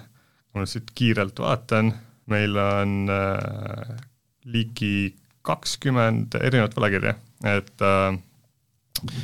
ma 0.56 0.66
siit 0.70 0.92
kiirelt 0.96 1.40
vaatan, 1.40 1.94
meil 2.30 2.58
on 2.62 3.12
äh, 3.14 3.94
ligi 4.50 5.16
kakskümmend 5.46 6.36
erinevat 6.42 6.76
võlakirja, 6.78 7.16
et 7.48 7.86
äh, 7.86 8.18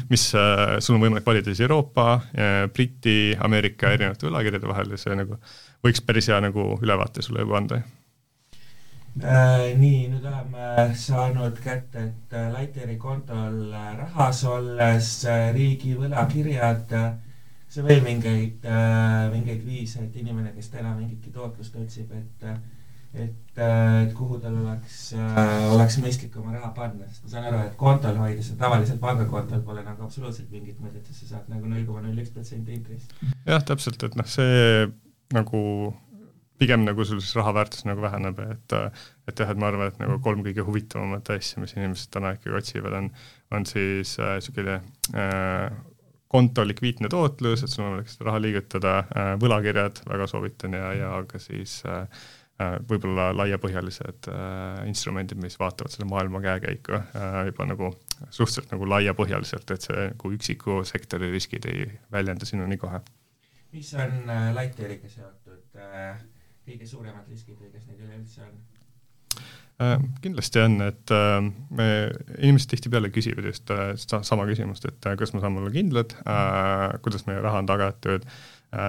mis 0.10 0.30
äh,, 0.36 0.78
sul 0.80 0.98
on 0.98 1.04
võimalik 1.04 1.26
valida 1.28 1.52
siis 1.52 1.66
Euroopa 1.66 2.08
äh,, 2.16 2.64
Briti, 2.74 3.36
Ameerika 3.44 3.92
erinevate 3.96 4.28
võlakirjade 4.30 4.70
vahel 4.70 4.96
ja 4.96 5.02
see 5.02 5.18
nagu 5.18 5.38
võiks 5.86 6.02
päris 6.06 6.30
hea 6.32 6.40
nagu 6.44 6.74
ülevaate 6.82 7.24
sulle 7.26 7.44
juba 7.44 7.60
anda 7.60 7.82
äh,. 7.82 9.76
nii, 9.80 10.08
nüüd 10.14 10.26
oleme 10.26 10.90
saanud 11.00 11.60
kätte, 11.64 12.08
et 12.10 12.36
äh, 12.36 12.50
Lighteri 12.56 12.98
kontol 13.02 13.74
rahas 13.74 14.44
olles 14.50 15.12
äh, 15.30 15.50
riigi 15.56 15.96
võlakirjad 16.00 16.96
äh, 16.96 17.12
kas 17.76 17.84
on 17.84 17.90
veel 17.90 18.06
mingeid 18.06 18.66
äh,, 18.70 19.28
mingeid 19.34 19.66
viise, 19.66 20.06
et 20.06 20.16
inimene, 20.20 20.54
kes 20.56 20.72
täna 20.72 20.96
mingitki 20.96 21.34
tootlust 21.36 21.76
otsib, 21.82 22.12
et 22.16 22.48
et, 23.16 23.60
äh, 23.64 24.02
et 24.04 24.14
kuhu 24.16 24.42
tal 24.44 24.56
oleks 24.60 25.14
äh,, 25.16 25.68
oleks 25.72 26.00
mõistlik 26.04 26.36
oma 26.40 26.56
raha 26.56 26.72
panna, 26.76 27.08
sest 27.08 27.26
ma 27.26 27.34
saan 27.34 27.50
aru, 27.50 27.62
et 27.70 27.76
kontol 27.80 28.18
hoida, 28.20 28.44
see 28.44 28.60
tavaliselt 28.60 29.00
pangakontol 29.04 29.62
pole 29.68 29.84
nagu 29.86 30.08
absoluutselt 30.08 30.52
mingit 30.52 30.80
mõtet, 30.84 31.06
sest 31.08 31.24
sa 31.24 31.36
saad 31.36 31.52
nagu 31.52 31.68
null 31.68 31.86
koma 31.88 32.04
null 32.04 32.24
üks 32.24 32.34
protsenti 32.36 32.76
intressi. 32.76 33.32
jah, 33.48 33.64
täpselt, 33.64 34.04
et 34.08 34.20
noh, 34.20 34.28
see 34.28 34.90
nagu 35.36 35.62
pigem 36.60 36.86
nagu 36.88 37.04
sul 37.08 37.20
siis 37.24 37.36
raha 37.36 37.56
väärtus 37.56 37.88
nagu 37.88 38.04
väheneb, 38.04 38.40
et 38.52 38.78
et 39.28 39.40
jah, 39.40 39.52
et 39.52 39.60
ma 39.60 39.72
arvan, 39.72 39.92
et 39.92 40.00
nagu 40.00 40.20
kolm 40.24 40.44
kõige 40.46 40.64
huvitavamat 40.68 41.34
asja, 41.36 41.64
mis 41.64 41.76
inimesed 41.76 42.12
täna 42.12 42.36
ikkagi 42.36 42.60
otsivad, 42.60 43.00
on, 43.00 43.10
on 43.56 43.68
siis 43.68 44.16
niisugune 44.20 44.80
äh, 44.80 45.24
äh, 45.24 45.84
konto 46.32 46.66
likviidne 46.68 47.10
tootlus, 47.12 47.64
et 47.64 47.72
sul 47.72 47.84
on 47.84 47.92
võimalik 47.92 48.10
seda 48.12 48.30
raha 48.30 48.42
liigutada, 48.44 48.96
äh, 49.06 49.30
võlakirjad 49.42 50.02
väga 50.10 50.28
soovitan 50.32 50.78
ja, 50.78 50.90
ja 50.98 51.12
ka 51.30 51.40
siis 51.42 51.78
äh, 51.90 52.24
äh, 52.62 52.78
võib-olla 52.90 53.30
laiapõhjalised 53.38 54.30
instrumendid, 54.90 55.40
mis 55.42 55.60
vaatavad 55.62 55.94
selle 55.94 56.10
maailma 56.10 56.42
käekäiku 56.44 57.02
juba 57.52 57.70
nagu 57.70 57.92
suhteliselt 58.30 58.74
nagu 58.74 58.90
laiapõhjaliselt, 58.90 59.76
et 59.76 59.90
see 59.90 60.08
nagu 60.12 60.34
üksiku 60.38 60.82
sektori 60.88 61.32
riskid 61.34 61.70
ei 61.72 61.90
väljenda 62.12 62.48
sinuni 62.50 62.80
kohe. 62.82 63.04
mis 63.76 63.94
on 64.00 64.32
Lightyeariga 64.56 65.12
seotud 65.12 65.84
kõige 66.66 66.88
suuremad 66.90 67.30
riskid 67.30 67.60
või 67.62 67.70
kas 67.74 67.86
neid 67.90 68.02
üleüldse 68.02 68.42
on? 68.48 68.58
Äh, 69.76 70.00
kindlasti 70.24 70.62
on, 70.64 70.78
et 70.86 71.12
äh, 71.12 71.42
me, 71.76 71.88
inimesed 72.40 72.70
tihtipeale 72.72 73.10
küsivad 73.12 73.50
just 73.50 73.72
äh, 73.76 73.92
sama 74.00 74.46
küsimust, 74.48 74.86
et 74.88 75.08
kas 75.20 75.34
me 75.36 75.42
saame 75.44 75.60
olla 75.60 75.72
kindlad, 75.74 76.16
kuidas 77.04 77.26
meie 77.28 77.42
raha 77.44 77.60
on 77.60 77.68
tagatud, 77.68 78.24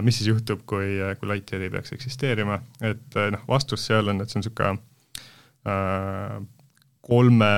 mis 0.06 0.18
siis 0.18 0.30
juhtub, 0.30 0.62
kui, 0.66 0.96
kui 1.18 1.28
Lightyear 1.30 1.66
ei 1.66 1.72
peaks 1.74 1.92
eksisteerima, 1.94 2.60
et 2.86 3.18
noh, 3.34 3.42
vastus 3.50 3.84
seal 3.86 4.10
on, 4.10 4.22
et 4.22 4.30
see 4.30 4.38
on 4.38 4.46
niisugune 4.46 4.72
kolme 7.06 7.52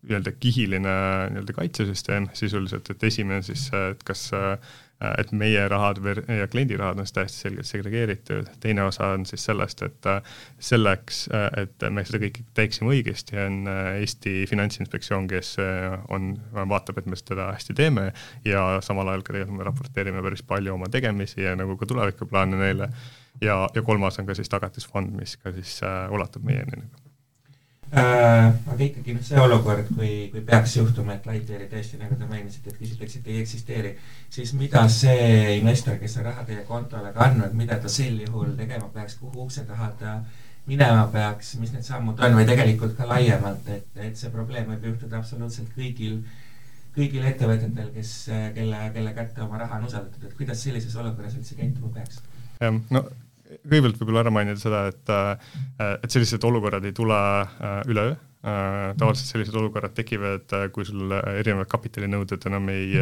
nii-öelda 0.00 0.34
kihiline 0.42 0.92
nii-öelda 1.34 1.54
kaitsesüsteem 1.56 2.28
sisuliselt, 2.38 2.90
et 2.90 3.02
esimene 3.10 3.42
siis, 3.46 3.66
et 3.74 4.02
kas 4.06 4.28
Äh, 4.30 4.58
et 5.00 5.32
meie 5.32 5.62
rahad 5.68 6.00
ja 6.28 6.46
kliendi 6.50 6.76
rahad 6.76 6.98
on 7.00 7.06
siis 7.06 7.16
täiesti 7.16 7.42
selgelt 7.46 7.68
segregeeritud, 7.68 8.50
teine 8.60 8.84
osa 8.84 9.12
on 9.14 9.24
siis 9.26 9.44
sellest, 9.48 9.82
et 9.86 10.08
äh, 10.10 10.20
selleks, 10.58 11.22
äh, 11.34 11.48
et 11.64 11.86
me 11.88 12.04
seda 12.04 12.20
kõike 12.26 12.44
teeksime 12.56 12.92
õigesti, 12.92 13.38
on 13.40 13.58
Eesti 13.70 14.44
Finantsinspektsioon, 14.50 15.28
kes 15.30 15.54
on, 16.12 16.34
vaatab, 16.54 17.00
et 17.00 17.08
me 17.10 17.18
seda 17.18 17.50
hästi 17.54 17.76
teeme 17.78 18.10
ja 18.44 18.64
samal 18.84 19.08
ajal 19.08 19.24
ka 19.24 19.36
tegelikult 19.36 19.58
me 19.60 19.68
raporteerime 19.70 20.24
päris 20.24 20.44
palju 20.46 20.76
oma 20.76 20.90
tegemisi 20.92 21.44
ja 21.46 21.56
nagu 21.56 21.78
ka 21.80 21.88
tulevikuplaane 21.88 22.60
neile, 22.60 22.90
ja, 23.40 23.62
ja 23.74 23.82
kolmas 23.86 24.20
on 24.20 24.28
ka 24.28 24.36
siis 24.36 24.52
Tagatisfond, 24.52 25.14
mis 25.16 25.38
ka 25.40 25.54
siis 25.56 25.78
ulatub 26.12 26.44
meieni 26.44 26.82
nagu 26.82 26.99
Äh, 27.90 28.52
aga 28.70 28.84
ikkagi 28.86 29.16
noh, 29.16 29.22
see 29.26 29.38
olukord, 29.42 29.88
kui, 29.96 30.28
kui 30.30 30.44
peaks 30.46 30.76
juhtuma, 30.76 31.16
et 31.16 31.24
Lightyeari 31.26 31.64
tõesti, 31.72 31.96
nagu 31.98 32.14
te 32.14 32.26
mainisite, 32.30 32.70
et 32.70 32.76
küsitakse, 32.78 33.18
ei 33.26 33.40
eksisteeri, 33.42 33.90
siis 34.30 34.52
mida 34.54 34.84
see 34.94 35.56
investor, 35.56 35.96
kes 35.98 36.14
on 36.20 36.28
raha 36.28 36.44
teie 36.46 36.62
kontole 36.68 37.10
kandnud, 37.16 37.56
mida 37.58 37.80
ta 37.82 37.90
sel 37.90 38.20
juhul 38.22 38.52
tegema 38.60 38.86
peaks, 38.94 39.16
kuhu 39.18 39.42
ukse 39.42 39.64
taha 39.66 39.88
ta 39.98 40.12
minema 40.70 41.08
peaks, 41.10 41.56
mis 41.58 41.72
need 41.74 41.82
sammud 41.82 42.22
on 42.22 42.36
või 42.38 42.46
tegelikult 42.46 42.94
ka 42.94 43.08
laiemalt, 43.10 43.66
et, 43.74 43.88
et 43.98 44.22
see 44.22 44.30
probleem 44.30 44.70
võib 44.70 44.86
juhtuda 44.92 45.18
absoluutselt 45.18 45.74
kõigil, 45.74 46.20
kõigil 46.94 47.26
ettevõtetel, 47.26 47.90
kes, 47.96 48.12
kelle, 48.54 48.84
kelle 48.94 49.16
kätte 49.18 49.42
oma 49.42 49.58
raha 49.64 49.80
on 49.80 49.90
usaldatud, 49.90 50.28
et 50.30 50.38
kuidas 50.38 50.62
sellises 50.62 50.94
olukorras 50.94 51.34
üldse 51.40 51.58
käituma 51.58 51.90
peaks? 51.98 52.22
jah, 52.62 52.78
no 52.94 53.02
kõigepealt 53.58 54.00
võib-olla 54.00 54.24
ära 54.24 54.32
mainida 54.34 54.60
seda, 54.60 54.82
et, 54.90 55.12
äh, 55.12 55.94
et 56.00 56.10
sellised 56.12 56.44
olukorrad 56.46 56.86
ei 56.86 56.94
tule 56.96 57.16
äh, 57.16 57.80
üleöö, 57.90 58.14
äh, 58.14 58.92
tavaliselt 59.00 59.32
sellised 59.32 59.56
olukorrad 59.58 59.94
tekivad, 59.96 60.54
kui 60.74 60.86
sul 60.88 61.14
erinevad 61.14 61.70
kapitalinõuded 61.72 62.46
enam 62.50 62.70
ei 62.72 62.94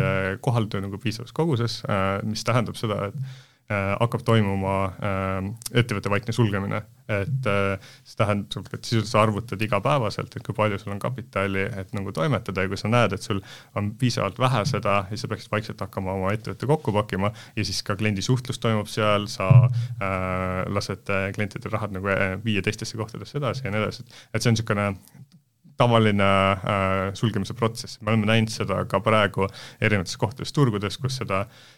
kohaldu 0.45 0.83
nagu 0.85 1.01
piisavas 1.03 1.35
koguses, 1.37 1.83
mis 2.27 2.47
tähendab 2.47 2.79
seda, 2.81 3.11
et 3.11 3.47
hakkab 3.69 4.23
toimuma 4.25 4.75
äh, 4.89 5.49
ettevõtte 5.77 6.09
vaikne 6.09 6.33
sulgemine, 6.33 6.81
et 7.13 7.49
äh, 7.49 7.91
see 8.01 8.17
tähendab, 8.17 8.71
et 8.73 8.89
sisuliselt 8.89 9.11
sa 9.11 9.21
arvutad 9.21 9.61
igapäevaselt, 9.65 10.33
et 10.33 10.47
kui 10.47 10.57
palju 10.57 10.79
sul 10.81 10.95
on 10.95 11.03
kapitali, 11.03 11.67
et 11.83 11.93
nagu 11.97 12.13
toimetada. 12.17 12.65
Ja 12.65 12.73
kui 12.73 12.81
sa 12.81 12.89
näed, 12.89 13.13
et 13.13 13.25
sul 13.25 13.43
on 13.77 13.93
piisavalt 14.01 14.41
vähe 14.41 14.65
seda, 14.69 15.03
siis 15.11 15.25
sa 15.25 15.33
peaksid 15.33 15.53
vaikselt 15.53 15.85
hakkama 15.85 16.17
oma 16.17 16.33
ettevõtte 16.37 16.71
kokku 16.71 16.97
pakkima 16.97 17.33
ja 17.57 17.69
siis 17.69 17.83
ka 17.85 17.97
kliendi 18.01 18.25
suhtlus 18.25 18.61
toimub 18.63 18.89
seal, 18.89 19.29
sa 19.29 19.51
äh, 19.69 20.65
lased 20.73 21.13
klientidel 21.37 21.75
rahad 21.77 21.93
nagu 21.97 22.09
viia 22.45 22.65
teistesse 22.65 22.97
kohtadesse 22.97 23.37
edasi 23.37 23.69
ja 23.69 23.75
nii 23.75 23.85
edasi, 23.85 24.09
et, 24.33 24.41
see 24.41 24.49
on 24.49 24.57
niisugune 24.57 24.93
tavaline 25.79 26.27
äh, 26.27 27.11
sulgemise 27.15 27.55
protsess, 27.55 28.01
me 28.01 28.11
oleme 28.11 28.27
näinud 28.33 28.51
seda 28.51 28.81
ka 28.91 28.99
praegu 29.05 29.47
erinevates 29.79 30.17
kohtades 30.19 30.51
turgudes, 30.57 30.97
kus 30.99 31.21
seda 31.21 31.45
äh, 31.45 31.67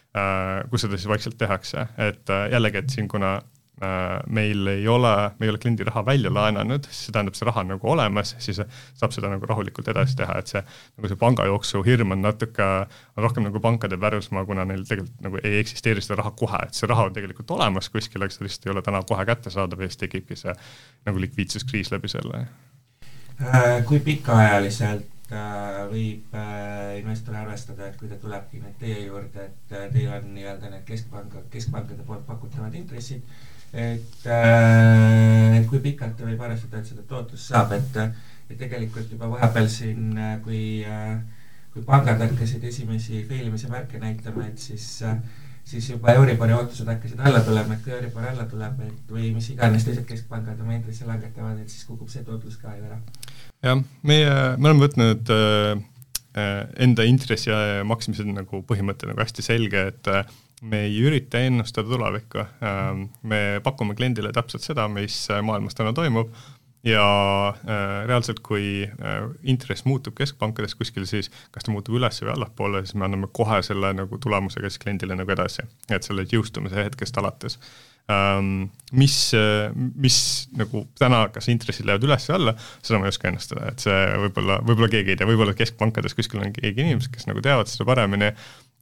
kus 0.69 0.85
seda 0.85 0.99
siis 0.99 1.07
vaikselt 1.07 1.37
tehakse, 1.39 1.87
et 2.01 2.29
äh, 2.29 2.49
jällegi, 2.51 2.81
et 2.81 2.91
siin 2.91 3.07
kuna 3.11 3.35
äh, 3.37 4.17
meil 4.27 4.67
ei 4.67 4.87
ole, 4.91 5.11
me 5.39 5.47
ei 5.47 5.51
ole 5.53 5.59
kliendi 5.61 5.85
raha 5.87 6.03
välja 6.05 6.33
laenanud, 6.33 6.89
see 6.91 7.13
tähendab, 7.15 7.37
see 7.37 7.47
raha 7.47 7.63
on 7.63 7.71
nagu 7.71 7.91
olemas, 7.93 8.33
siis 8.43 8.59
saab 8.59 9.15
seda 9.15 9.31
nagu 9.31 9.47
rahulikult 9.47 9.87
edasi 9.93 10.17
teha, 10.19 10.35
et 10.41 10.51
see 10.51 10.63
nagu 10.63 11.11
see 11.11 11.19
pangajooksu 11.21 11.83
hirm 11.87 12.11
on 12.17 12.25
natuke, 12.25 12.67
on 13.15 13.23
rohkem 13.23 13.47
nagu 13.47 13.61
pankade 13.63 13.99
pärusmaa, 14.01 14.43
kuna 14.49 14.67
neil 14.67 14.83
tegelikult 14.89 15.23
nagu 15.27 15.39
ei 15.43 15.61
eksisteeri 15.61 16.03
seda 16.03 16.19
raha 16.19 16.33
kohe, 16.43 16.59
et 16.67 16.75
see 16.75 16.91
raha 16.91 17.07
on 17.07 17.15
tegelikult 17.15 17.55
olemas 17.55 17.87
kuskil, 17.93 18.27
aga 18.27 18.35
see 18.35 18.47
lihtsalt 18.47 18.67
ei 18.67 18.75
ole 18.75 18.83
täna 18.89 19.03
kohe 19.07 19.25
kättesaadav 19.31 19.85
ja 19.85 19.91
siis 19.91 20.03
tekibki 20.03 20.39
see 20.43 20.57
nagu 21.07 21.23
likviidsuskriis 21.23 21.95
läbi 21.95 22.11
selle. 22.11 22.43
kui 23.87 24.03
pikaajaliselt 24.03 25.07
Äh, 25.07 25.10
võib 25.91 26.35
äh, 26.35 26.97
investor 26.99 27.37
arvestada, 27.39 27.87
et 27.87 27.97
kui 27.99 28.09
ta 28.09 28.17
tulebki 28.19 28.59
nüüd 28.61 28.77
teie 28.81 29.05
juurde, 29.05 29.47
et 29.47 29.75
äh, 29.75 29.87
teil 29.93 30.11
on 30.11 30.27
nii-öelda 30.35 30.71
need 30.73 30.83
keskpanga, 30.87 31.43
keskpankade 31.53 32.05
poolt 32.07 32.25
pakutavad 32.27 32.75
intressid, 32.75 33.23
et, 33.71 34.25
et 34.27 35.67
kui 35.69 35.79
pikalt 35.83 36.17
ta 36.19 36.27
võib 36.27 36.41
arvestada, 36.43 36.81
et 36.81 36.91
seda 36.91 37.05
tootlust 37.07 37.53
saab, 37.53 37.71
et, 37.77 38.01
et 38.51 38.57
tegelikult 38.59 39.13
juba 39.15 39.29
vahepeal 39.31 39.69
siin, 39.71 40.11
kui, 40.43 40.63
kui 41.71 41.85
pangad 41.87 42.19
hakkasid 42.19 42.65
esimesi 42.67 43.23
failimise 43.29 43.71
märke 43.71 44.01
näitama, 44.01 44.49
et 44.51 44.59
siis 44.59 44.97
siis 45.71 45.87
juba 45.93 46.11
Euribori 46.17 46.53
ootused 46.57 46.89
hakkasid 46.89 47.19
alla 47.23 47.39
tulema, 47.45 47.77
et 47.77 47.83
kui 47.85 47.93
Euribor 47.95 48.25
alla 48.27 48.43
tuleb, 48.49 48.81
et 48.87 49.11
või 49.13 49.29
mis 49.35 49.47
iganes 49.53 49.85
teised 49.87 50.03
keskpangad 50.09 50.59
oma 50.59 50.75
intressi 50.75 51.07
langetavad, 51.07 51.61
et 51.61 51.71
siis 51.71 51.85
kukub 51.87 52.09
see 52.11 52.25
tootlus 52.27 52.57
ka 52.59 52.73
ju 52.75 52.89
ära 52.89 52.99
jah, 53.65 53.81
meie, 54.07 54.29
me 54.57 54.69
oleme 54.69 54.85
võtnud 54.85 55.33
äh, 55.33 55.81
äh, 56.37 56.61
enda 56.85 57.05
intressi 57.07 57.53
maksmise 57.87 58.25
nagu 58.27 58.63
põhimõte 58.67 59.09
nagu 59.09 59.21
hästi 59.21 59.45
selge, 59.45 59.83
et 59.93 60.11
äh, 60.11 60.31
me 60.61 60.85
ei 60.87 60.97
ürita 61.01 61.41
ennustada 61.41 61.89
tulevikku 61.89 62.41
äh,, 62.45 62.89
me 63.25 63.43
pakume 63.65 63.97
kliendile 63.97 64.33
täpselt 64.35 64.65
seda, 64.65 64.87
mis 64.91 65.23
maailmas 65.45 65.77
täna 65.77 65.93
toimub 65.97 66.33
ja 66.85 67.03
reaalselt, 68.09 68.39
kui 68.41 68.87
intress 69.45 69.83
muutub 69.85 70.15
keskpankades 70.17 70.73
kuskil, 70.73 71.03
siis 71.05 71.27
kas 71.53 71.67
ta 71.67 71.69
muutub 71.69 71.99
üles 71.99 72.17
või 72.23 72.31
allapoole, 72.33 72.81
siis 72.81 72.97
me 72.97 73.05
anname 73.05 73.29
kohe 73.37 73.59
selle 73.61 73.91
nagu 73.93 74.17
tulemusega 74.17 74.65
siis 74.65 74.81
kliendile 74.81 75.13
nagu 75.19 75.29
edasi, 75.29 75.67
et 75.93 76.07
selle 76.07 76.25
jõustumise 76.25 76.81
hetkest 76.81 77.21
alates 77.21 77.59
ähm,. 77.61 77.90
Mis, 78.91 79.15
mis 80.05 80.17
nagu 80.57 80.83
täna, 80.99 81.21
kas 81.33 81.47
intressid 81.51 81.87
lähevad 81.87 82.07
üles 82.07 82.25
või 82.29 82.35
alla, 82.37 82.53
seda 82.83 82.99
ma 82.99 83.07
ei 83.07 83.13
oska 83.13 83.29
ennustada, 83.29 83.69
et 83.71 83.83
see 83.85 83.99
võib-olla, 84.25 84.57
võib-olla 84.67 84.89
keegi 84.91 85.13
ei 85.13 85.19
tea, 85.19 85.29
võib-olla 85.29 85.55
keskpankades 85.57 86.17
kuskil 86.17 86.41
on 86.43 86.51
keegi 86.55 86.83
inimesed, 86.83 87.11
kes 87.13 87.29
nagu 87.29 87.43
teavad 87.45 87.71
seda 87.71 87.87
paremini, 87.87 88.31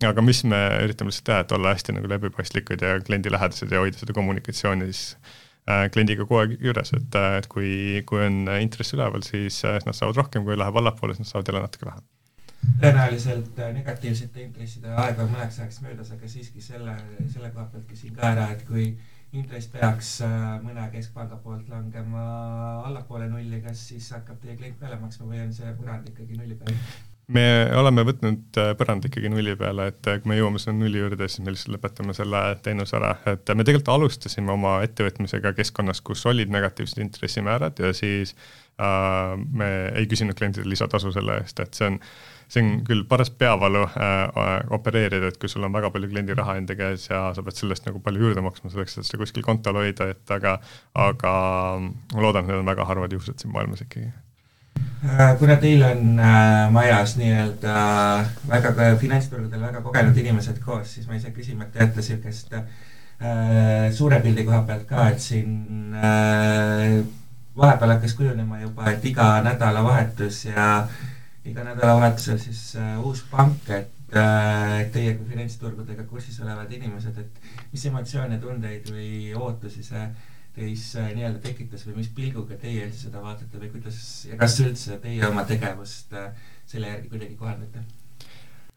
aga 0.07 0.23
mis 0.25 0.41
me 0.47 0.61
üritame 0.85 1.13
lihtsalt 1.13 1.27
teha, 1.29 1.43
et 1.45 1.55
olla 1.57 1.75
hästi 1.75 1.97
nagu 1.97 2.09
läbipaistlikud 2.09 2.85
ja 2.85 2.95
kliendilähedased 3.05 3.75
ja 3.75 3.83
hoida 3.83 4.01
seda 4.01 4.15
kommunikatsiooni 4.17 4.89
siis 4.89 5.17
äh, 5.69 5.85
kliendiga 5.93 6.25
kogu 6.25 6.41
aeg 6.43 6.55
juures, 6.63 6.93
et, 6.97 7.19
äh, 7.19 7.41
et 7.41 7.49
kui, 7.51 7.73
kui 8.09 8.23
on 8.25 8.47
intress 8.57 8.97
üleval, 8.97 9.25
siis 9.27 9.61
äh, 9.67 9.81
nad 9.85 9.97
saavad 9.97 10.23
rohkem, 10.23 10.47
kui 10.47 10.57
läheb 10.57 10.81
allapoole, 10.81 11.17
siis 11.17 11.27
nad 11.27 11.35
saavad 11.35 11.53
jälle 11.53 11.67
natuke 11.67 11.91
vähem 11.91 12.07
tõenäoliselt 12.81 13.61
negatiivsete 13.75 14.43
intresside 14.45 14.91
aeg 14.95 15.19
on 15.19 15.31
mõneks 15.33 15.59
ajaks 15.61 15.81
möödas, 15.85 16.11
aga 16.15 16.29
siiski 16.31 16.61
selle, 16.63 16.95
selle 17.33 17.51
koha 17.53 17.69
pealt 17.71 17.87
küsin 17.89 18.15
ka 18.15 18.33
ära, 18.33 18.49
et 18.55 18.65
kui 18.67 18.91
intress 19.35 19.69
peaks 19.69 20.15
äh, 20.25 20.47
mõne 20.63 20.87
keskpanga 20.93 21.37
poolt 21.43 21.69
langema 21.69 22.23
allapoole 22.87 23.29
nulli, 23.29 23.61
kas 23.65 23.83
siis 23.91 24.09
hakkab 24.15 24.39
teie 24.41 24.57
klient 24.57 24.79
peale 24.79 24.97
maksma 25.01 25.29
või 25.29 25.43
on 25.43 25.53
see 25.53 25.69
põrand 25.77 26.09
ikkagi 26.09 26.39
nulli 26.39 26.57
peal? 26.57 26.79
me 27.29 27.43
oleme 27.77 28.01
võtnud 28.07 28.57
äh, 28.57 28.71
põrand 28.77 29.05
ikkagi 29.05 29.29
nulli 29.29 29.53
peale, 29.59 29.91
et 29.91 30.09
äh, 30.09 30.17
kui 30.21 30.31
me 30.31 30.39
jõuame 30.39 30.61
selle 30.61 30.79
nulli 30.79 31.03
juurde, 31.03 31.29
siis 31.29 31.45
me 31.45 31.53
lihtsalt 31.53 31.75
lõpetame 31.75 32.15
selle 32.17 32.41
teenuse 32.65 32.97
ära, 32.97 33.13
et 33.29 33.53
me 33.53 33.67
tegelikult 33.67 33.93
alustasime 33.93 34.55
oma 34.55 34.79
ettevõtmisega 34.87 35.53
keskkonnas, 35.59 36.01
kus 36.01 36.25
olid 36.29 36.49
negatiivsed 36.53 37.03
intressimäärad 37.05 37.85
ja 37.85 37.93
siis 37.93 38.33
äh, 38.81 39.37
me 39.37 39.69
ei 39.93 40.09
küsinud 40.09 40.41
klientidele 40.41 40.73
lisatasu 40.73 41.13
selle 41.13 41.37
eest, 41.43 41.61
et 41.61 41.77
see 41.77 41.91
on 41.91 42.01
äh, 42.01 42.38
see 42.49 42.63
on 42.63 42.69
küll 42.85 43.03
paras 43.09 43.29
peavalu 43.29 43.83
äh, 43.85 44.69
opereerida, 44.73 45.29
et 45.29 45.37
kui 45.41 45.49
sul 45.51 45.65
on 45.65 45.73
väga 45.73 45.91
palju 45.93 46.09
kliendi 46.09 46.37
raha 46.37 46.57
enda 46.57 46.75
käes 46.77 47.05
ja 47.09 47.27
sa 47.35 47.43
pead 47.45 47.59
sellest 47.59 47.85
nagu 47.85 48.01
palju 48.05 48.25
juurde 48.25 48.43
maksma 48.45 48.71
selleks, 48.73 48.97
et 48.97 49.07
seda 49.07 49.21
kuskil 49.21 49.45
kontol 49.45 49.77
hoida, 49.81 50.09
et 50.15 50.33
aga, 50.33 50.55
aga 50.97 51.33
ma 51.83 52.25
loodan, 52.25 52.47
et 52.47 52.51
need 52.51 52.63
on 52.63 52.71
väga 52.71 52.87
harvad 52.89 53.13
juhused 53.13 53.37
siin 53.41 53.53
maailmas 53.53 53.85
ikkagi. 53.85 54.09
Äh, 55.05 55.35
kuna 55.39 55.59
teil 55.61 55.83
on 55.85 56.19
äh, 56.19 56.71
majas 56.73 57.13
nii-öelda 57.19 57.75
äh, 57.75 58.33
väga 58.49 58.73
finantsturgudel 59.01 59.61
väga 59.67 59.83
kogenud 59.85 60.17
inimesed 60.17 60.57
koos, 60.65 60.95
siis 60.95 61.07
ma 61.07 61.19
ise 61.19 61.33
küsima, 61.35 61.67
et 61.67 61.77
teate 61.77 62.01
niisugust 62.01 62.57
äh, 62.57 63.93
suure 63.93 64.23
pildi 64.25 64.47
koha 64.47 64.63
pealt 64.65 64.89
ka, 64.89 65.05
et 65.13 65.21
siin 65.21 65.93
äh, 65.93 66.97
vahepeal 67.59 67.95
hakkas 67.97 68.17
kujunema 68.17 68.63
juba, 68.63 68.89
et 68.89 69.05
iga 69.05 69.35
nädalavahetus 69.45 70.45
ja 70.49 70.67
äh, 70.79 71.07
iga 71.47 71.63
nädalavahetusel 71.63 72.39
siis 72.41 72.63
äh, 72.79 72.97
uus 73.05 73.23
pank, 73.31 73.69
et 73.71 74.17
äh, 74.17 74.89
teie 74.93 75.13
kui 75.17 75.29
finantsturgudega 75.29 76.03
kursis 76.09 76.41
olevad 76.43 76.71
inimesed, 76.75 77.21
et 77.21 77.71
mis 77.71 77.85
emotsioone, 77.91 78.41
tundeid 78.43 78.91
või 78.91 79.31
ootusi 79.37 79.85
see 79.85 80.03
teis 80.59 80.89
äh, 80.97 81.13
nii-öelda 81.15 81.41
tekitas 81.43 81.85
või 81.87 82.01
mis 82.01 82.11
pilguga 82.15 82.57
teie 82.59 82.89
seda 82.95 83.21
vaatate 83.23 83.61
või 83.61 83.71
kuidas 83.75 84.01
ja 84.29 84.37
kas 84.39 84.59
üldse 84.63 84.99
teie 85.03 85.23
oma 85.29 85.45
tegevust 85.47 86.13
äh, 86.17 86.29
selle 86.69 86.93
järgi 86.93 87.11
kuidagi 87.13 87.39
kohandate 87.39 87.85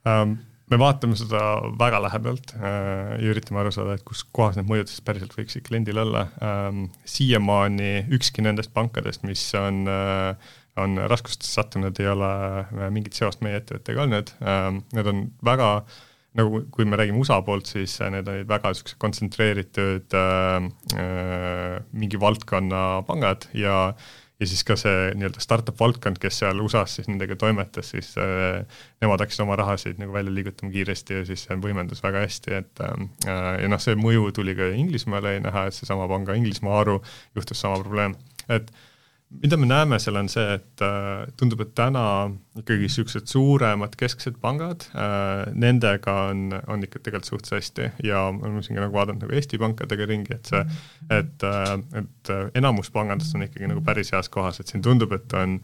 um,? 0.06 0.38
me 0.72 0.78
vaatame 0.80 1.16
seda 1.18 1.40
väga 1.76 1.98
lähedalt 2.00 2.54
äh, 2.56 3.16
ja 3.20 3.32
üritame 3.32 3.60
aru 3.60 3.72
saada, 3.74 3.96
et 3.98 4.04
kus 4.08 4.22
kohas 4.36 4.56
need 4.56 4.70
mõjud 4.70 4.88
siis 4.88 5.02
päriselt 5.04 5.34
võiksid 5.36 5.66
kliendil 5.66 6.00
olla 6.04 6.26
ähm,. 6.44 6.86
siiamaani 7.04 8.06
ükski 8.16 8.44
nendest 8.44 8.72
pankadest, 8.76 9.26
mis 9.28 9.42
on 9.58 9.82
äh, 9.90 10.52
on 10.80 10.96
raskustesse 11.10 11.52
sattunud, 11.60 11.98
ei 12.00 12.08
ole 12.08 12.30
äh, 12.62 12.88
mingit 12.94 13.18
seost 13.18 13.42
meie 13.44 13.60
ettevõttega 13.60 14.06
olnud, 14.06 14.32
ähm, 14.40 14.80
need 14.96 15.10
on 15.12 15.26
väga 15.44 15.74
nagu 16.38 16.62
kui 16.72 16.86
me 16.88 16.96
räägime 16.96 17.20
USA 17.20 17.42
poolt, 17.44 17.68
siis 17.68 17.98
äh, 18.00 18.08
need 18.14 18.28
olid 18.28 18.48
väga 18.48 18.72
niisugused 18.72 19.00
kontsentreeritud 19.02 20.16
äh, 20.16 20.68
äh, 20.96 21.78
mingi 21.92 22.20
valdkonna 22.20 23.02
pangad 23.08 23.50
ja 23.52 23.92
ja 24.42 24.46
siis 24.50 24.64
ka 24.66 24.74
see 24.80 25.12
nii-öelda 25.14 25.42
startup 25.42 25.78
valdkond, 25.78 26.18
kes 26.22 26.40
seal 26.40 26.58
USA-s 26.64 26.96
siis 26.98 27.08
nendega 27.10 27.36
toimetas, 27.38 27.92
siis 27.94 28.08
äh, 28.18 28.64
nemad 29.04 29.22
hakkasid 29.22 29.44
oma 29.44 29.58
rahasid 29.60 30.00
nagu 30.02 30.14
välja 30.14 30.34
liigutama 30.34 30.72
kiiresti 30.72 31.20
ja 31.20 31.26
siis 31.28 31.44
see 31.46 31.58
võimendus 31.62 32.02
väga 32.02 32.24
hästi, 32.24 32.56
et 32.58 32.82
äh, 32.82 33.04
ja 33.62 33.70
noh, 33.70 33.82
see 33.82 33.94
mõju 33.98 34.32
tuli 34.34 34.56
ka 34.58 34.72
Inglismaale 34.74 35.36
näha, 35.44 35.68
et 35.68 35.78
seesama 35.78 36.08
panga 36.10 36.34
Inglismaa 36.38 36.80
haru 36.80 36.98
juhtus 37.38 37.62
sama 37.62 37.78
probleem, 37.84 38.16
et 38.50 38.72
mida 39.40 39.56
me 39.56 39.66
näeme 39.66 39.98
seal, 40.02 40.16
on 40.20 40.28
see, 40.30 40.56
et 40.58 40.82
äh, 40.84 41.26
tundub, 41.40 41.62
et 41.64 41.72
täna 41.78 42.04
ikkagi 42.58 42.84
niisugused 42.84 43.30
suuremad 43.30 43.94
kesksed 43.98 44.36
pangad 44.42 44.84
äh,, 44.92 45.46
nendega 45.56 46.16
on, 46.30 46.50
on 46.70 46.84
ikka 46.84 47.00
tegelikult 47.00 47.30
suhteliselt 47.30 47.62
hästi 47.62 48.08
ja 48.08 48.26
me 48.34 48.46
oleme 48.48 48.64
siin 48.66 48.78
ka 48.78 48.84
nagu 48.84 48.96
vaadanud 48.96 49.24
nagu 49.24 49.38
Eesti 49.38 49.60
pankadega 49.62 50.08
ringi, 50.10 50.36
et 50.36 50.52
see, 50.52 50.64
et 51.18 51.48
äh,, 51.48 51.72
et 52.02 52.34
enamus 52.58 52.92
pangandust 52.94 53.38
on 53.38 53.46
ikkagi 53.48 53.70
nagu 53.70 53.84
päris 53.86 54.12
heas 54.14 54.30
kohas, 54.32 54.60
et 54.60 54.72
siin 54.72 54.84
tundub, 54.84 55.14
et 55.16 55.38
on 55.38 55.58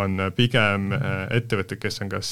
on 0.00 0.18
pigem 0.34 0.88
ettevõtted, 1.30 1.78
kes 1.78 2.00
on 2.02 2.08
kas 2.10 2.30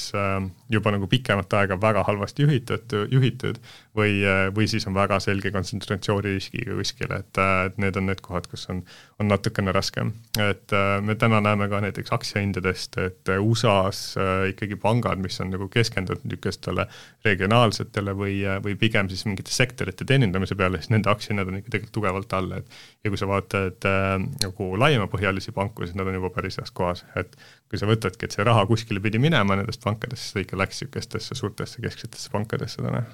juba 0.72 0.92
nagu 0.94 1.07
pikemat 1.07 1.55
aega 1.61 1.76
väga 1.78 2.02
halvasti 2.09 2.42
juhitud, 2.42 2.94
juhitud 3.12 3.61
või, 3.96 4.20
äh, 4.26 4.46
või 4.55 4.68
siis 4.70 4.87
on 4.88 4.96
väga 4.96 5.18
selge 5.22 5.52
kontsentratsiooniriskiga 5.55 6.76
kuskil, 6.78 7.12
et, 7.16 7.40
et 7.66 7.78
need 7.83 7.98
on 8.00 8.09
need 8.11 8.22
kohad, 8.24 8.48
kus 8.50 8.68
on, 8.72 8.83
on 9.20 9.31
natukene 9.31 9.72
raskem. 9.72 10.12
et 10.40 10.72
me 11.02 11.14
täna 11.14 11.40
näeme 11.44 11.68
ka 11.68 11.81
näiteks 11.85 12.12
aktsiahindadest, 12.12 12.98
et 13.02 13.33
USA-s 13.38 14.16
ikkagi 14.48 14.76
pangad, 14.81 15.20
mis 15.22 15.40
on 15.40 15.52
nagu 15.52 15.68
keskendunud 15.72 16.24
niisugustele 16.24 16.87
regionaalsetele 17.24 18.14
või, 18.16 18.40
või 18.64 18.76
pigem 18.81 19.11
siis 19.12 19.26
mingite 19.28 19.52
sektorite 19.55 20.07
teenindamise 20.09 20.57
peale, 20.59 20.81
siis 20.81 20.92
nende 20.94 21.11
aktsiahinnad 21.12 21.50
on 21.50 21.61
ikka 21.61 21.74
tegelikult 21.76 21.96
tugevalt 21.98 22.37
all, 22.38 22.52
et 22.59 22.78
ja 23.05 23.11
kui 23.12 23.20
sa 23.20 23.28
vaatad 23.31 23.88
äh, 23.88 24.14
nagu 24.44 24.68
laiemapõhjalisi 24.83 25.55
panku, 25.57 25.87
siis 25.87 25.98
nad 25.98 26.09
on 26.09 26.18
juba 26.18 26.33
päris 26.35 26.59
heas 26.61 26.72
kohas, 26.74 27.05
et 27.18 27.37
kui 27.70 27.81
sa 27.81 27.88
võtadki, 27.90 28.28
et 28.28 28.37
see 28.37 28.46
raha 28.46 28.64
kuskile 28.70 29.02
pidi 29.05 29.20
minema 29.22 29.59
nendest 29.59 29.85
pankadest, 29.85 30.28
siis 30.28 30.38
ta 30.38 30.46
ikka 30.46 30.62
läks 30.62 30.83
niisugustesse 30.83 31.38
suurtesse 31.38 31.85
kesksetesse 31.85 32.33
pankadesse 32.33 32.83
täna 32.85 33.05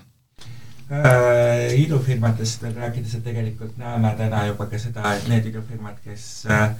äh,. 0.90 1.74
idufirmadest 1.82 2.62
veel 2.62 2.74
rääkides, 2.78 3.18
et 3.18 3.24
tegelikult 3.24 3.76
näeme 3.80 4.14
täna 4.18 4.46
juba 4.46 4.66
ka 4.66 4.80
seda, 4.80 5.14
et 5.16 5.28
need 5.28 5.46
idufirmad, 5.52 6.00
kes 6.04 6.24
äh, 6.50 6.74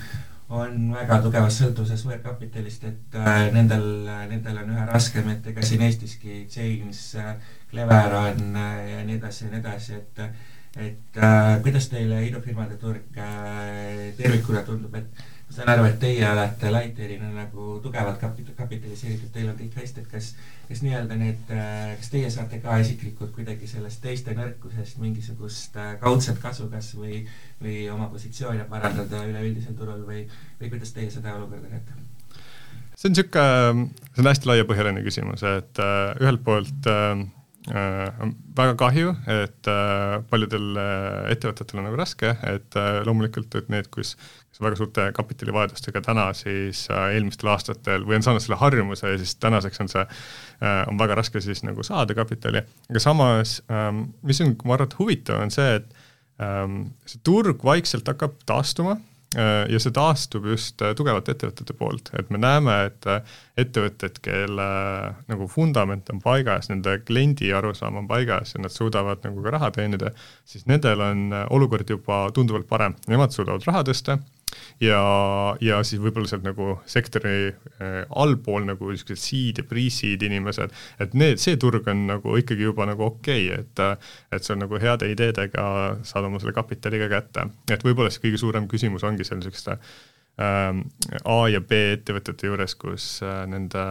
on 0.49 0.93
väga 0.95 1.21
tugevas 1.25 1.59
sõltuvuses 1.61 2.05
võõrkapitalist, 2.09 2.85
et 2.89 3.17
äh, 3.21 3.49
nendel, 3.53 3.89
nendel 4.31 4.63
on 4.63 4.77
üha 4.77 4.87
raskem, 4.89 5.29
et 5.35 5.47
ega 5.53 5.65
siin 5.65 5.85
Eestiski 5.89 6.45
James 6.45 7.03
äh,, 7.21 7.35
Clever 7.71 8.15
on 8.17 8.57
äh, 8.57 8.85
ja 8.95 9.03
nii 9.05 9.19
edasi 9.19 9.45
ja 9.45 9.51
nii 9.53 9.61
edasi, 9.61 9.99
et 10.01 10.23
et 10.79 11.17
äh, 11.17 11.57
kuidas 11.65 11.89
teile 11.91 12.21
idufirmade 12.27 12.77
turg 12.79 13.17
äh, 13.19 14.13
tervikuna 14.17 14.63
tundub, 14.67 14.95
et 14.95 15.27
ma 15.49 15.57
saan 15.57 15.71
aru, 15.73 15.85
et 15.89 15.99
teie 16.01 16.25
olete 16.29 16.73
Lightyearina 16.73 17.31
nagu 17.33 17.79
tugevalt 17.83 18.21
kapit-, 18.21 18.53
kapitaliseeritud, 18.57 19.31
teil 19.33 19.49
on 19.49 19.57
kõik 19.57 19.79
hästi, 19.81 20.05
et 20.05 20.11
kas, 20.13 20.29
kas 20.69 20.83
nii-öelda 20.85 21.17
need, 21.21 21.55
äh, 21.55 21.95
kas 22.01 22.13
teie 22.13 22.29
saate 22.33 22.61
ka 22.65 22.77
isiklikult 22.83 23.33
kuidagi 23.37 23.71
sellest 23.71 24.03
teiste 24.05 24.37
nõrkusest 24.37 25.01
mingisugust 25.01 25.79
äh, 25.81 25.95
kaudset 26.03 26.43
kasu 26.43 26.69
kas 26.73 26.93
või, 26.99 27.23
või 27.63 27.81
oma 27.93 28.11
positsioone 28.13 28.69
parandada 28.69 29.25
üleüldisel 29.31 29.79
turul 29.79 30.05
või, 30.09 30.27
või 30.61 30.75
kuidas 30.77 30.93
teie 30.97 31.11
seda 31.15 31.35
olukorda 31.39 31.73
näete? 31.73 31.97
see 32.99 33.09
on 33.09 33.15
niisugune, 33.15 33.89
see 34.11 34.23
on 34.25 34.29
hästi 34.33 34.49
laiapõhjaline 34.51 35.03
küsimus, 35.07 35.45
et 35.47 35.81
äh, 35.83 36.13
ühelt 36.21 36.43
poolt 36.45 36.89
äh, 36.91 37.25
väga 37.69 38.75
kahju, 38.81 39.11
et 39.29 39.69
äh, 39.69 40.19
paljudel 40.31 40.79
ettevõtetel 41.35 41.81
on 41.81 41.89
nagu 41.89 41.99
raske, 42.01 42.31
et 42.49 42.79
loomulikult, 43.05 43.53
et 43.61 43.69
need, 43.73 43.91
kus 43.93 44.15
väga 44.63 44.79
suurte 44.79 45.05
kapitalivajadustega 45.17 46.03
täna 46.05 46.29
siis 46.37 46.87
äh, 46.91 47.13
eelmistel 47.17 47.51
aastatel 47.53 48.07
või 48.07 48.19
on 48.19 48.27
saanud 48.27 48.43
selle 48.45 48.59
harjumuse 48.61 49.13
ja 49.13 49.21
siis 49.21 49.37
tänaseks 49.43 49.83
on 49.85 49.91
see 49.93 50.03
äh,, 50.03 50.83
on 50.91 50.99
väga 51.01 51.19
raske 51.21 51.43
siis 51.45 51.63
nagu 51.67 51.85
saada 51.87 52.17
kapitali, 52.19 52.65
aga 52.91 53.03
samas 53.03 53.59
ähm, 53.71 54.09
mis 54.27 54.43
on, 54.45 54.57
ma 54.65 54.77
arvan, 54.77 54.91
et 54.91 54.99
huvitav, 54.99 55.43
on 55.45 55.55
see, 55.55 55.79
et 55.79 56.43
ähm, 56.43 56.81
see 57.09 57.23
turg 57.27 57.63
vaikselt 57.65 58.09
hakkab 58.11 58.41
taastuma 58.49 58.97
äh, 58.99 59.07
ja 59.37 59.81
see 59.81 59.93
taastub 59.93 60.47
just 60.49 60.81
äh, 60.81 60.95
tugevate 60.97 61.35
ettevõtete 61.35 61.75
poolt, 61.77 62.09
et 62.17 62.31
me 62.33 62.41
näeme, 62.41 62.77
et 62.89 63.09
äh, 63.11 63.35
ettevõtted, 63.61 64.23
kelle 64.25 64.69
äh, 64.69 65.19
nagu 65.29 65.49
vundament 65.53 66.09
on 66.15 66.23
paigas, 66.25 66.71
nende 66.73 66.97
kliendi 67.05 67.53
arusaam 67.53 68.01
on 68.01 68.09
paigas 68.09 68.55
ja 68.55 68.63
nad 68.65 68.73
suudavad 68.73 69.21
nagu 69.27 69.45
ka 69.45 69.53
raha 69.53 69.71
teenida, 69.77 70.15
siis 70.49 70.65
nendel 70.71 71.05
on 71.05 71.29
äh, 71.33 71.45
olukord 71.53 71.91
juba 71.93 72.27
tunduvalt 72.33 72.69
parem, 72.71 72.97
nemad 73.09 73.37
suudavad 73.37 73.69
raha 73.69 73.85
tõsta 73.91 74.17
ja, 74.83 75.01
ja 75.65 75.81
siis 75.87 76.03
võib-olla 76.03 76.31
sealt 76.31 76.47
nagu 76.47 76.77
sektori 76.89 77.51
äh, 77.51 78.03
allpool 78.11 78.67
nagu 78.69 78.91
niisugused 78.93 79.23
seed 79.23 79.63
ja 79.63 79.67
pre-seed 79.69 80.25
inimesed, 80.29 80.75
et 81.03 81.17
need, 81.19 81.43
see 81.43 81.59
turg 81.61 81.89
on 81.91 82.07
nagu 82.11 82.37
ikkagi 82.41 82.69
juba 82.69 82.89
nagu 82.89 83.09
okei 83.11 83.49
okay,, 83.53 83.65
et 83.65 84.39
et 84.39 84.51
on 84.53 84.63
nagu 84.65 84.81
heade 84.81 85.09
ideedega 85.13 85.65
saad 86.07 86.29
oma 86.29 86.41
selle 86.43 86.55
kapitali 86.57 87.01
ka 87.03 87.11
kätte. 87.13 87.49
et 87.73 87.85
võib-olla 87.85 88.13
siis 88.13 88.25
kõige 88.25 88.41
suurem 88.41 88.69
küsimus 88.71 89.07
ongi 89.07 89.27
seal 89.27 89.41
niisuguste 89.41 89.79
ähm, 90.41 90.87
A 91.25 91.39
ja 91.53 91.61
B 91.61 91.79
ettevõtete 91.99 92.51
juures, 92.51 92.75
kus 92.79 93.19
äh, 93.27 93.45
nende 93.51 93.85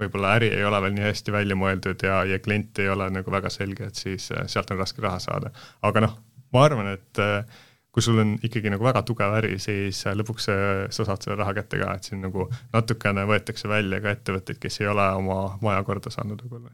võib-olla 0.00 0.34
äri 0.38 0.50
ei 0.54 0.64
ole 0.64 0.80
veel 0.84 0.94
nii 0.96 1.06
hästi 1.08 1.34
välja 1.34 1.56
mõeldud 1.58 2.04
ja, 2.06 2.22
ja 2.28 2.38
klient 2.42 2.78
ei 2.80 2.88
ole 2.92 3.10
nagu 3.12 3.32
väga 3.32 3.52
selge, 3.52 3.90
et 3.90 4.00
siis 4.00 4.30
äh, 4.34 4.46
sealt 4.50 4.70
on 4.72 4.80
raske 4.80 5.02
raha 5.04 5.20
saada. 5.22 5.52
aga 5.86 6.04
noh, 6.06 6.16
ma 6.54 6.64
arvan, 6.66 6.94
et 6.96 7.22
äh, 7.22 7.60
kui 7.90 8.04
sul 8.04 8.20
on 8.22 8.36
ikkagi 8.46 8.70
nagu 8.70 8.86
väga 8.86 9.02
tugev 9.06 9.34
äri, 9.40 9.56
siis 9.62 10.04
äh, 10.06 10.14
lõpuks 10.18 10.46
sa 10.46 11.06
saad 11.06 11.24
selle 11.24 11.38
raha 11.40 11.54
kätte 11.58 11.80
ka, 11.80 11.94
et 11.96 12.06
siin 12.06 12.22
nagu 12.22 12.46
natukene 12.74 13.26
võetakse 13.30 13.70
välja 13.70 14.00
ka 14.04 14.14
ettevõtteid, 14.14 14.60
kes 14.62 14.80
ei 14.82 14.90
ole 14.92 15.08
oma 15.18 15.40
maja 15.64 15.82
korda 15.86 16.12
saanud 16.14 16.44
võib-olla 16.44 16.70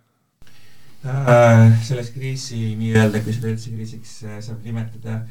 äh,. 1.07 1.81
selles 1.87 2.13
kriisi 2.15 2.75
nii-öelda, 2.81 3.25
kui 3.25 3.37
seda 3.37 3.53
üldse 3.55 3.73
kriisiks 3.73 4.19
äh, 4.27 4.39
saab 4.45 4.67
nimetada 4.67 5.23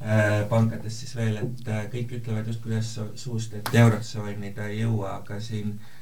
äh,, 0.00 0.40
pankades 0.48 1.02
siis 1.02 1.12
veel, 1.18 1.36
et 1.42 1.68
äh, 1.68 1.84
kõik 1.92 2.16
ütlevad 2.20 2.48
justkui 2.48 2.72
ühest 2.72 3.20
suust, 3.20 3.58
et 3.60 3.74
eurotsooni 3.84 4.54
ta 4.56 4.70
ei 4.72 4.80
jõua, 4.86 5.18
aga 5.20 5.40
siin 5.42 5.74
äh, 5.76 5.95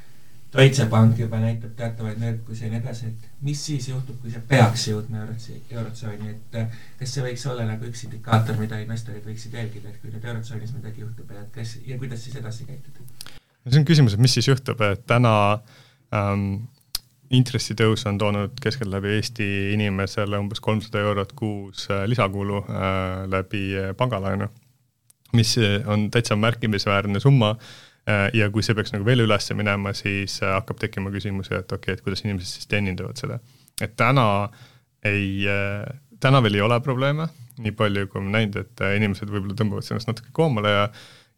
Deutsche 0.55 0.87
Bank 0.87 1.19
juba 1.19 1.41
näitab 1.43 1.73
teatavaid 1.75 2.21
nõrkusi 2.23 2.63
ja 2.63 2.71
nii 2.71 2.79
edasi, 2.79 3.09
et 3.11 3.43
mis 3.43 3.59
siis 3.67 3.89
juhtub, 3.89 4.21
kui 4.23 4.31
see 4.31 4.43
peaks 4.49 4.85
jõudma 4.87 5.25
eurotsi, 5.25 5.57
eurotsooni, 5.73 6.31
et 6.31 6.59
äh, 6.61 6.77
kas 7.01 7.15
see 7.17 7.25
võiks 7.25 7.47
olla 7.51 7.65
nagu 7.67 7.89
üks 7.89 8.05
indikaator, 8.07 8.61
mida 8.61 8.79
investorid 8.83 9.25
võiksid 9.27 9.57
jälgida, 9.59 9.91
et 9.91 9.99
kui 10.03 10.13
nüüd 10.13 10.29
eurotsoonis 10.31 10.77
midagi 10.77 11.03
juhtub 11.03 11.33
ja 11.35 11.43
et 11.43 11.51
kas 11.57 11.75
ja 11.89 11.99
kuidas 11.99 12.23
siis 12.23 12.39
edasi 12.39 12.69
käituda? 12.69 13.03
no 13.35 13.73
see 13.73 13.81
on 13.83 13.89
küsimus, 13.89 14.15
et 14.15 14.23
mis 14.23 14.37
siis 14.39 14.47
juhtub, 14.47 14.85
et 14.87 15.03
täna 15.11 15.33
ähm, 16.15 16.45
intressitõus 17.35 18.07
on 18.07 18.21
toonud 18.23 18.55
keskeltläbi 18.63 19.17
Eesti 19.17 19.49
inimesele 19.73 20.39
umbes 20.39 20.63
kolmsada 20.63 21.03
eurot 21.03 21.35
kuus 21.35 21.89
äh, 21.91 22.05
lisakulu 22.07 22.63
äh, 22.63 23.25
läbi 23.33 23.65
äh, 23.81 23.91
pangalaenu, 23.99 24.53
mis 25.35 25.57
on 25.91 26.07
täitsa 26.15 26.39
märkimisväärne 26.39 27.19
summa 27.19 27.57
äh, 27.57 27.67
Äh, 27.67 27.94
ja 28.37 28.51
kui 28.53 28.63
see 28.63 28.77
peaks 28.77 28.93
nagu 28.93 29.07
veel 29.07 29.25
üles 29.25 29.51
minema, 29.57 29.95
siis 29.97 30.37
äh, 30.43 30.53
hakkab 30.59 30.81
tekkima 30.83 31.13
küsimusi, 31.15 31.55
et 31.57 31.73
okei 31.73 31.95
okay,, 31.95 31.99
et 31.99 32.05
kuidas 32.05 32.25
inimesed 32.25 32.51
siis 32.51 32.69
teenindavad 32.69 33.21
seda. 33.21 33.39
et 33.81 33.97
täna 33.97 34.27
ei, 35.05 35.47
äh, 35.49 35.89
täna 36.21 36.43
veel 36.45 36.61
ei 36.61 36.65
ole 36.65 36.81
probleeme, 36.85 37.29
nii 37.65 37.73
palju 37.79 38.09
kui 38.13 38.25
ma 38.25 38.39
näinud, 38.39 38.61
et 38.61 38.87
inimesed 38.99 39.31
võib-olla 39.31 39.57
tõmbavad 39.57 39.91
ennast 39.91 40.11
natuke 40.11 40.35
koomale 40.37 40.73
ja 40.75 40.89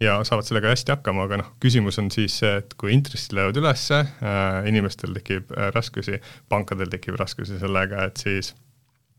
ja 0.00 0.18
saavad 0.28 0.44
sellega 0.44 0.68
hästi 0.68 0.92
hakkama, 0.92 1.24
aga 1.24 1.40
noh, 1.40 1.52
küsimus 1.62 1.96
on 2.02 2.10
siis 2.12 2.34
see, 2.42 2.52
et 2.60 2.74
kui 2.80 2.92
intressid 2.92 3.32
lähevad 3.36 3.56
ülesse 3.56 4.02
äh,, 4.04 4.58
inimestel 4.68 5.16
tekib 5.16 5.52
äh, 5.56 5.70
raskusi, 5.74 6.20
pankadel 6.52 6.90
tekib 6.92 7.16
raskusi 7.20 7.56
sellega, 7.62 8.04
et 8.10 8.20
siis 8.20 8.52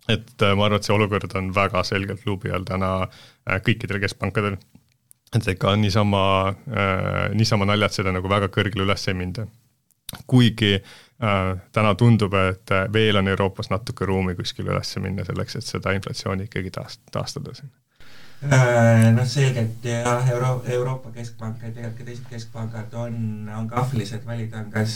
et 0.07 0.29
äh, 0.43 0.53
ma 0.53 0.67
arvan, 0.67 0.77
et 0.77 0.87
see 0.87 0.95
olukord 0.95 1.33
on 1.39 1.49
väga 1.55 1.83
selgelt 1.87 2.25
luubi 2.29 2.53
all 2.53 2.67
täna 2.67 2.91
äh, 3.07 3.57
kõikidel 3.65 4.01
keskpankadel 4.03 4.59
et 5.35 5.47
ega 5.53 5.75
niisama 5.75 6.23
äh,, 6.49 7.33
niisama 7.35 7.67
naljad 7.67 8.11
nagu 8.13 8.29
väga 8.31 8.51
kõrgele 8.53 8.87
üles 8.87 9.07
ei 9.07 9.17
minda. 9.17 9.47
kuigi 10.27 10.77
äh, 10.77 11.57
täna 11.75 11.95
tundub, 11.95 12.33
et 12.33 12.71
veel 12.93 13.19
on 13.19 13.27
Euroopas 13.27 13.69
natuke 13.69 14.05
ruumi 14.05 14.35
kuskile 14.35 14.71
üles 14.71 14.95
minna 15.03 15.25
selleks, 15.27 15.55
et 15.59 15.67
seda 15.67 15.91
inflatsiooni 15.91 16.47
ikkagi 16.47 16.71
taast-, 16.71 17.03
taastada 17.11 17.53
siin 17.57 17.69
äh, 18.47 19.09
noh, 19.11 19.27
selgelt 19.27 19.83
jah, 19.83 20.29
Euro-, 20.31 20.63
Euroopa 20.77 21.11
Keskpank 21.11 21.59
ja 21.63 21.73
tegelikult 21.73 21.99
ka 21.99 22.07
teised 22.07 22.31
keskpangad 22.31 22.95
on, 22.95 23.19
on 23.57 23.67
kahvlis, 23.67 24.13
et 24.15 24.25
valida 24.25 24.63
on 24.63 24.71
kas 24.71 24.95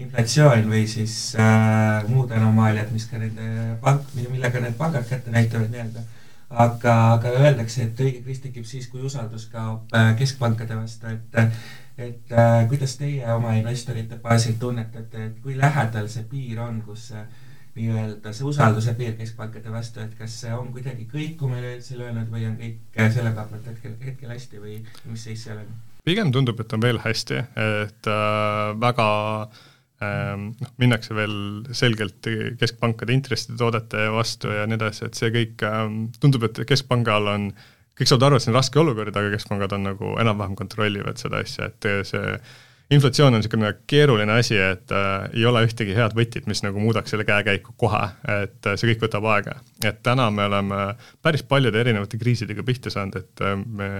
inflatsioon 0.00 0.64
või 0.72 0.86
siis 0.88 1.36
äh, 1.36 2.08
muud 2.08 2.32
anomaaliad, 2.32 2.88
mis 2.96 3.04
ka 3.10 3.20
nende 3.20 3.76
pank, 3.84 4.08
millega 4.16 4.64
need 4.64 4.80
pangad 4.80 5.04
kätte 5.12 5.34
näitavad 5.34 5.68
nii-öelda 5.68 6.08
aga, 6.52 6.96
aga 7.16 7.34
öeldakse, 7.40 7.86
et 7.88 8.00
õige 8.00 8.22
kriis 8.24 8.42
tekib 8.42 8.66
siis, 8.68 8.88
kui 8.92 9.02
usaldus 9.06 9.46
kaob 9.52 9.92
äh, 9.96 10.12
keskpankade 10.18 10.76
vastu, 10.78 11.12
et 11.12 11.40
et 12.02 12.32
äh, 12.32 12.66
kuidas 12.70 12.96
teie 12.96 13.26
oma 13.34 13.52
investorite 13.58 14.16
baasil 14.22 14.56
tunnetate, 14.60 15.26
et 15.26 15.40
kui 15.44 15.56
lähedal 15.58 16.08
see 16.08 16.24
piir 16.28 16.60
on, 16.64 16.80
kus 16.86 17.10
see 17.12 17.24
nii-öelda 17.76 18.32
see 18.36 18.46
usalduse 18.48 18.94
piir 18.96 19.14
keskpankade 19.16 19.72
vastu, 19.72 20.00
et 20.04 20.14
kas 20.18 20.34
see 20.44 20.52
on 20.56 20.72
kuidagi 20.72 21.06
kõikuma 21.08 21.60
üleüldse 21.60 21.96
löönud 22.00 22.32
või 22.32 22.46
on 22.48 22.56
kõik 22.60 23.00
äh, 23.00 23.12
selle 23.12 23.32
koha 23.36 23.48
pealt 23.52 23.68
hetkel, 23.72 23.96
hetkel 24.04 24.32
hästi 24.34 24.62
või 24.62 24.78
mis 25.08 25.28
seis 25.28 25.44
seal 25.48 25.60
on? 25.62 25.74
pigem 26.04 26.32
tundub, 26.34 26.58
et 26.60 26.72
on 26.74 26.82
veel 26.82 26.98
hästi, 26.98 27.44
et 27.62 28.08
äh, 28.10 28.72
väga 28.82 29.10
äh, 29.44 29.68
noh, 30.02 30.72
minnakse 30.82 31.14
veel 31.16 31.36
selgelt 31.76 32.28
keskpankade 32.60 33.14
intresside 33.14 33.58
toodete 33.60 34.08
vastu 34.14 34.50
ja 34.52 34.66
nii 34.66 34.78
edasi, 34.80 35.06
et 35.06 35.18
see 35.18 35.30
kõik, 35.34 35.62
ehm, 35.68 36.02
tundub, 36.22 36.48
et 36.48 36.62
keskpangal 36.68 37.30
on 37.34 37.48
kõik 37.98 38.08
saavad 38.08 38.28
aru, 38.28 38.38
et 38.38 38.44
see 38.44 38.52
on 38.52 38.58
raske 38.58 38.82
olukord, 38.82 39.16
aga 39.16 39.32
keskpangad 39.34 39.74
on 39.76 39.88
nagu 39.90 40.12
enam-vähem 40.22 40.56
kontrollivad 40.58 41.20
seda 41.20 41.42
asja, 41.44 41.70
et 41.70 41.90
see 42.08 42.36
inflatsioon 42.92 43.32
on 43.32 43.40
niisugune 43.40 43.70
keeruline 43.90 44.34
asi, 44.38 44.56
et 44.58 44.92
äh, 44.92 45.28
ei 45.32 45.46
ole 45.48 45.64
ühtegi 45.66 45.94
head 45.96 46.16
võtit, 46.18 46.48
mis 46.50 46.62
nagu 46.64 46.80
muudaks 46.82 47.12
selle 47.12 47.24
käekäiku 47.28 47.74
kohe, 47.80 48.02
et 48.42 48.68
äh, 48.68 48.76
see 48.76 48.92
kõik 48.92 49.06
võtab 49.06 49.28
aega. 49.32 49.56
et 49.84 50.02
täna 50.02 50.30
me 50.30 50.46
oleme 50.50 50.82
päris 51.22 51.42
paljude 51.42 51.80
erinevate 51.80 52.20
kriisidega 52.20 52.64
pihta 52.66 52.92
saanud, 52.92 53.16
et 53.22 53.44
äh, 53.46 53.56
me 53.56 53.90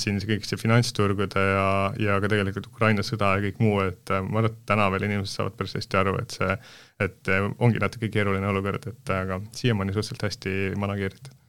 siin 0.00 0.20
kõik 0.24 0.46
see 0.48 0.60
finantsturgude 0.60 1.42
ja, 1.42 1.66
ja 2.00 2.16
ka 2.22 2.30
tegelikult 2.32 2.70
Ukraina 2.70 3.04
sõda 3.06 3.34
ja 3.36 3.44
kõik 3.46 3.60
muu, 3.64 3.76
et 3.84 4.14
äh, 4.14 4.24
ma 4.24 4.42
arvan, 4.42 4.52
et 4.52 4.64
täna 4.68 4.88
veel 4.94 5.08
inimesed 5.08 5.36
saavad 5.36 5.58
päris 5.58 5.76
hästi 5.78 6.00
aru, 6.00 6.16
et 6.22 6.38
see, 6.38 6.56
et 7.04 7.32
äh, 7.32 7.46
ongi 7.58 7.82
natuke 7.82 8.10
keeruline 8.12 8.48
olukord, 8.54 8.88
et 8.88 9.14
aga 9.14 9.42
siiamaani 9.58 9.94
suhteliselt 9.96 10.28
hästi 10.30 10.58
manageeritud 10.80 11.41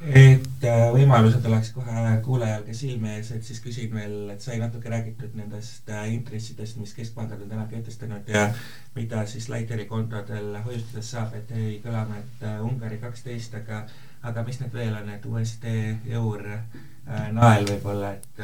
et 0.00 0.64
äh, 0.68 0.82
võimalused 0.92 1.44
oleks 1.48 1.70
kohe 1.72 2.02
kuulajal 2.24 2.66
ka 2.66 2.74
silme 2.76 3.14
ees, 3.16 3.30
et 3.32 3.46
siis 3.46 3.62
küsin 3.64 3.94
veel, 3.96 4.16
et 4.34 4.44
sai 4.44 4.58
natuke 4.60 4.90
räägitud 4.92 5.36
nendest 5.38 5.88
äh, 5.88 6.10
intressidest, 6.12 6.76
mis 6.80 6.92
keskpangad 6.96 7.40
on 7.40 7.48
täna 7.52 7.64
kehtestanud 7.70 8.28
ja 8.28 8.50
mida 8.96 9.24
siis 9.26 9.48
Lighteri 9.48 9.86
kontodel 9.88 10.52
hoiustades 10.66 11.10
saab, 11.16 11.32
et 11.38 11.50
jäi 11.50 11.78
kõlama, 11.84 12.20
et 12.20 12.44
äh, 12.44 12.60
Ungari 12.64 13.00
kaksteist, 13.00 13.56
aga 13.62 13.86
aga 14.26 14.42
mis 14.44 14.60
need 14.60 14.72
veel 14.74 14.94
on, 14.98 15.08
et 15.14 15.26
USD, 15.30 15.66
eur, 16.18 16.42
nael 17.06 17.68
võib-olla, 17.68 18.16
et, 18.16 18.40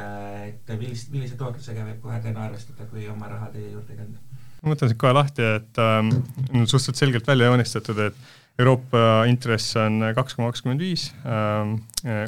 et 0.47 0.77
millist, 0.79 1.09
millise 1.11 1.35
tootlusega 1.41 1.83
võib 1.88 2.05
kohe 2.05 2.21
täna 2.23 2.45
arvestada, 2.47 2.87
kui 2.93 3.09
oma 3.11 3.27
raha 3.33 3.49
teie 3.51 3.73
juurde 3.73 3.97
kanda? 3.99 4.21
ma 4.62 4.71
mõtlen 4.71 4.93
siit 4.93 5.01
kohe 5.03 5.11
lahti, 5.17 5.43
et 5.59 5.81
ähm, 5.83 6.12
suhteliselt 6.53 7.01
selgelt 7.01 7.27
välja 7.27 7.49
joonistatud, 7.51 7.99
et 7.99 8.21
Euroopa 8.61 9.25
intress 9.29 9.77
on 9.81 10.03
kaks 10.15 10.37
koma 10.37 10.51
kakskümmend 10.53 10.83
viis, 10.85 11.07
ähm, 11.25 11.79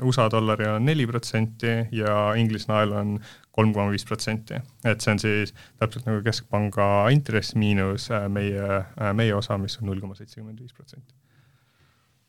USA 0.03 0.25
dollari 0.33 0.67
on 0.73 0.87
neli 0.89 1.07
protsenti 1.07 1.75
ja 1.93 2.33
Inglise 2.41 2.71
nael 2.71 2.95
on 2.97 3.19
kolm 3.53 3.75
koma 3.75 3.93
viis 3.93 4.07
protsenti. 4.09 4.57
et 4.85 5.01
see 5.01 5.13
on 5.13 5.21
siis 5.21 5.55
täpselt 5.79 6.09
nagu 6.09 6.23
keskpanga 6.25 6.89
intress 7.13 7.55
miinus 7.55 8.09
äh, 8.11 8.27
meie, 8.29 8.65
äh, 8.81 9.13
meie 9.15 9.37
osa, 9.37 9.59
mis 9.59 9.77
on 9.79 9.91
null 9.91 10.01
koma 10.01 10.17
seitsekümmend 10.19 10.61
viis 10.61 10.73
protsenti. 10.73 11.15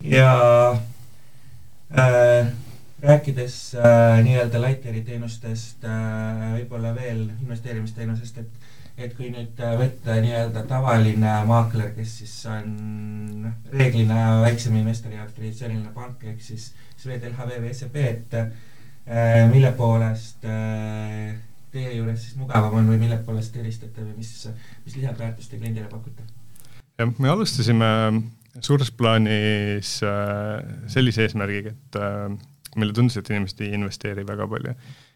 ja 0.03 0.35
äh, 1.97 2.51
rääkides 3.01 3.75
äh, 3.75 4.23
nii-öelda 4.23 4.61
Lighteri 4.61 5.01
teenustest 5.07 5.83
äh,, 5.85 6.45
võib-olla 6.59 6.93
veel 6.95 7.27
investeerimisteenusest, 7.41 8.37
et 8.43 8.74
et 8.95 9.15
kui 9.15 9.27
nüüd 9.31 9.59
äh, 9.59 9.73
võtta 9.79 10.15
nii-öelda 10.23 10.63
tavaline 10.69 11.31
maakler, 11.49 11.91
kes 11.97 12.13
siis 12.21 12.35
on 12.47 13.49
reeglina 13.73 14.39
väiksema 14.45 14.79
investori 14.79 15.17
jaoks 15.19 15.35
traditsiooniline 15.35 15.91
pank 15.95 16.23
ehk 16.31 16.39
siis 16.43 16.69
Swedbank, 16.95 17.35
LHV 17.35 17.59
või 17.65 17.73
SEB, 17.75 17.97
et 18.07 18.37
äh, 18.39 19.43
mille 19.51 19.73
poolest 19.75 20.47
äh, 20.47 21.35
teie 21.75 21.91
juures 21.97 22.23
siis 22.23 22.39
mugavam 22.39 22.79
on 22.79 22.87
või 22.93 23.01
mille 23.03 23.19
poolest 23.27 23.57
eristate 23.59 24.05
või 24.05 24.15
mis, 24.21 24.31
mis 24.85 24.95
lisandväärtust 24.95 25.51
te 25.51 25.59
kliendile 25.59 25.91
pakute? 25.91 26.23
jah, 26.95 27.11
me 27.19 27.31
alustasime 27.33 27.89
suures 28.63 28.93
plaanis 28.95 29.97
sellise 30.87 31.25
eesmärgiga, 31.25 31.73
et 31.75 31.97
meile 32.79 32.95
tundus, 32.95 33.17
et 33.19 33.27
inimesed 33.33 33.59
ei 33.65 33.75
investeeri 33.75 34.23
väga 34.23 34.47
palju 34.47 34.71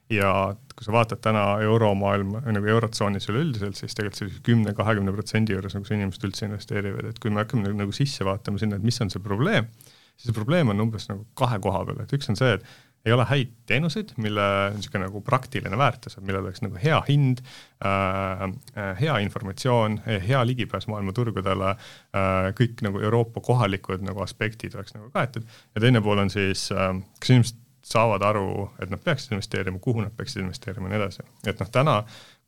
ja 0.10 0.34
kui 0.80 0.88
sa 0.88 0.96
vaatad 0.96 1.22
täna 1.24 1.44
euromaailma, 1.66 2.44
nagu 2.56 2.70
eurotsoonis 2.72 3.30
üleüldiselt, 3.30 3.76
siis 3.76 3.96
tegelikult 3.98 4.22
sellise 4.22 4.44
kümne, 4.48 4.74
kahekümne 4.78 5.14
protsendi 5.16 5.56
juures 5.56 5.76
nagu 5.76 5.96
inimesed 5.96 6.28
üldse 6.30 6.48
investeerivad, 6.48 7.10
et 7.12 7.20
kui 7.20 7.34
me 7.34 7.44
hakkame 7.44 7.74
nagu 7.76 7.96
sisse 7.96 8.28
vaatama 8.28 8.62
sinna, 8.62 8.80
et 8.80 8.86
mis 8.88 9.00
on 9.04 9.12
see 9.12 9.24
probleem, 9.24 9.68
siis 10.16 10.30
see 10.30 10.38
probleem 10.38 10.72
on 10.72 10.86
umbes 10.88 11.10
nagu 11.12 11.26
kahe 11.40 11.60
koha 11.64 11.84
peal, 11.90 12.00
et 12.06 12.16
üks 12.16 12.32
on 12.32 12.40
see, 12.40 12.56
et 12.56 12.70
ei 13.08 13.14
ole 13.16 13.24
häid 13.28 13.52
teenuseid, 13.70 14.12
mille 14.20 14.46
niisugune 14.76 15.06
nagu 15.06 15.22
praktiline 15.24 15.78
väärtus, 15.80 16.18
et 16.18 16.26
millel 16.28 16.44
oleks 16.44 16.64
nagu 16.66 16.80
hea 16.82 16.98
hind 17.08 17.40
äh,, 17.86 18.44
äh 18.76 18.90
hea 19.00 19.16
informatsioon, 19.24 20.02
hea 20.26 20.42
ligipääs 20.48 20.90
maailma 20.92 21.16
turgudele 21.16 21.72
äh,, 21.72 22.50
kõik 22.60 22.84
nagu 22.84 23.00
Euroopa 23.00 23.44
kohalikud 23.46 24.04
nagu 24.04 24.24
aspektid 24.26 24.76
oleks 24.76 24.96
nagu 24.98 25.08
kaetud. 25.16 25.48
Ja 25.76 25.86
teine 25.86 26.04
pool 26.04 26.20
on 26.26 26.32
siis 26.34 26.68
äh,, 26.76 26.92
kas 27.20 27.36
inimesed 27.36 27.64
saavad 27.90 28.24
aru, 28.26 28.50
et 28.84 28.92
nad 28.92 29.02
peaksid 29.04 29.34
investeerima, 29.34 29.80
kuhu 29.82 30.04
nad 30.04 30.14
peaksid 30.18 30.44
investeerima 30.44 30.88
ja 30.88 30.94
nii 30.94 31.00
edasi. 31.02 31.26
et 31.48 31.62
noh, 31.62 31.70
täna, 31.74 31.96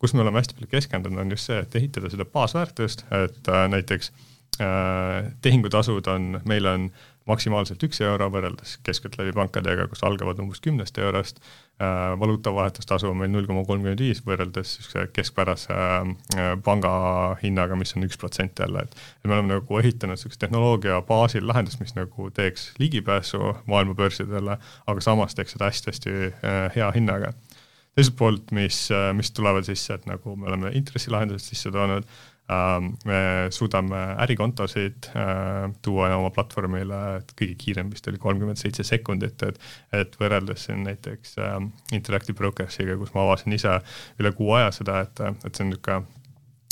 kus 0.01 0.13
me 0.13 0.21
oleme 0.25 0.41
hästi 0.41 0.58
palju 0.58 0.69
keskendunud, 0.71 1.21
on 1.23 1.34
just 1.34 1.49
see, 1.49 1.62
et 1.63 1.80
ehitada 1.80 2.12
seda 2.13 2.25
baasväärtust, 2.25 3.06
et 3.17 3.49
äh, 3.49 3.63
näiteks 3.73 4.12
äh, 4.62 5.32
tehingutasud 5.41 6.08
on, 6.13 6.41
meil 6.45 6.69
on 6.69 6.91
maksimaalselt 7.30 7.84
üks 7.86 8.01
euro 8.06 8.30
võrreldes 8.34 8.77
keskeltläbi 8.86 9.34
pankadega, 9.38 9.88
kus 9.89 10.04
algavad 10.08 10.39
umbes 10.41 10.62
kümnest 10.63 10.97
eurost 10.97 11.41
valuutavahetustasu 12.20 13.10
on 13.10 13.17
meil 13.17 13.32
null 13.32 13.48
koma 13.50 13.63
kolmkümmend 13.65 14.02
viis 14.02 14.22
võrreldes 14.26 14.76
niisuguse 14.78 15.06
keskpärase 15.15 15.76
äh, 15.76 16.50
panga 16.65 16.91
hinnaga, 17.44 17.78
mis 17.80 17.96
on 17.98 18.06
üks 18.08 18.20
protsent 18.22 18.60
jälle, 18.60 18.86
et 18.86 18.96
et 18.96 19.30
me 19.30 19.38
oleme 19.38 19.56
nagu 19.56 19.80
ehitanud 19.80 20.17
niisuguse 20.17 20.39
tehnoloogia 20.41 21.02
baasil 21.08 21.48
lahendust, 21.48 21.82
mis 21.84 21.96
nagu 21.98 22.30
teeks 22.36 22.72
ligipääsu 22.80 23.56
maailma 23.72 23.96
börsidele, 23.98 24.58
aga 24.88 25.06
samas 25.06 25.38
teeks 25.38 25.58
seda 25.58 25.72
hästi-hästi 25.72 26.17
äh, 26.28 26.60
hea 26.76 26.91
hinnaga. 26.98 27.34
Teiselt 27.96 28.15
poolt, 28.15 28.52
mis, 28.56 28.86
äh, 28.96 29.10
mis 29.15 29.34
tulevad 29.36 29.67
sisse, 29.67 29.98
et 29.98 30.06
nagu 30.08 30.36
me 30.39 30.48
oleme 30.48 30.72
intressilahendused 30.80 31.52
sisse 31.52 31.72
toonud 31.74 32.06
äh,, 32.06 32.31
me 33.05 33.19
suudame 33.53 33.99
ärikontosid 34.23 35.11
äh, 35.15 35.71
tuua 35.81 36.09
oma 36.17 36.31
platvormile, 36.35 37.01
et 37.19 37.33
kõige 37.37 37.57
kiirem 37.59 37.91
vist 37.93 38.07
oli 38.11 38.19
kolmkümmend 38.21 38.59
seitse 38.59 38.85
sekundit, 38.87 39.43
et 39.47 39.59
et 39.95 40.15
võrreldes 40.19 40.65
siin 40.67 40.83
näiteks 40.87 41.37
ähm, 41.43 41.71
Interactive 41.95 42.37
Brokersiga, 42.37 42.97
kus 42.99 43.13
ma 43.15 43.25
avasin 43.27 43.53
ise 43.55 43.77
üle 44.19 44.31
kuu 44.37 44.51
aja 44.57 44.71
seda, 44.75 45.01
et, 45.05 45.23
et 45.45 45.55
see 45.55 45.65
on 45.65 45.71
niisugune 45.71 45.97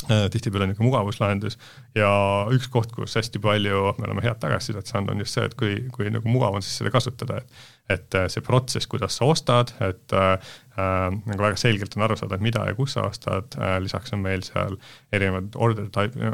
äh, 0.10 0.28
tihtipeale 0.34 0.70
niisugune 0.70 0.90
mugavuslahendus. 0.90 1.60
Ja 1.98 2.12
üks 2.56 2.70
koht, 2.72 2.94
kus 2.96 3.18
hästi 3.20 3.42
palju 3.44 3.94
me 4.00 4.08
oleme 4.10 4.26
head 4.26 4.40
tagasisidet 4.42 4.90
saanud, 4.90 5.14
on 5.14 5.26
just 5.26 5.38
see, 5.38 5.46
et 5.48 5.58
kui, 5.60 5.76
kui 5.96 6.12
nagu 6.14 6.32
mugav 6.32 6.58
on 6.60 6.66
siis 6.66 6.82
seda 6.82 6.94
kasutada, 6.96 7.44
et 7.44 7.79
et 7.90 8.16
äh, 8.16 8.28
see 8.30 8.44
protsess, 8.46 8.88
kuidas 8.90 9.18
sa 9.18 9.28
ostad, 9.32 9.72
et 9.82 10.14
äh, 10.14 10.34
äh, 10.78 11.08
nagu 11.10 11.42
väga 11.42 11.58
selgelt 11.60 11.96
on 11.98 12.06
aru 12.06 12.18
saada, 12.20 12.38
mida 12.42 12.68
ja 12.68 12.76
kus 12.78 12.94
sa 12.96 13.08
ostad 13.10 13.58
lisaks 13.82 14.14
on 14.14 14.22
meil 14.24 14.44
seal 14.46 14.78
erinevad 15.16 15.58
order 15.58 15.90
type 15.94 16.34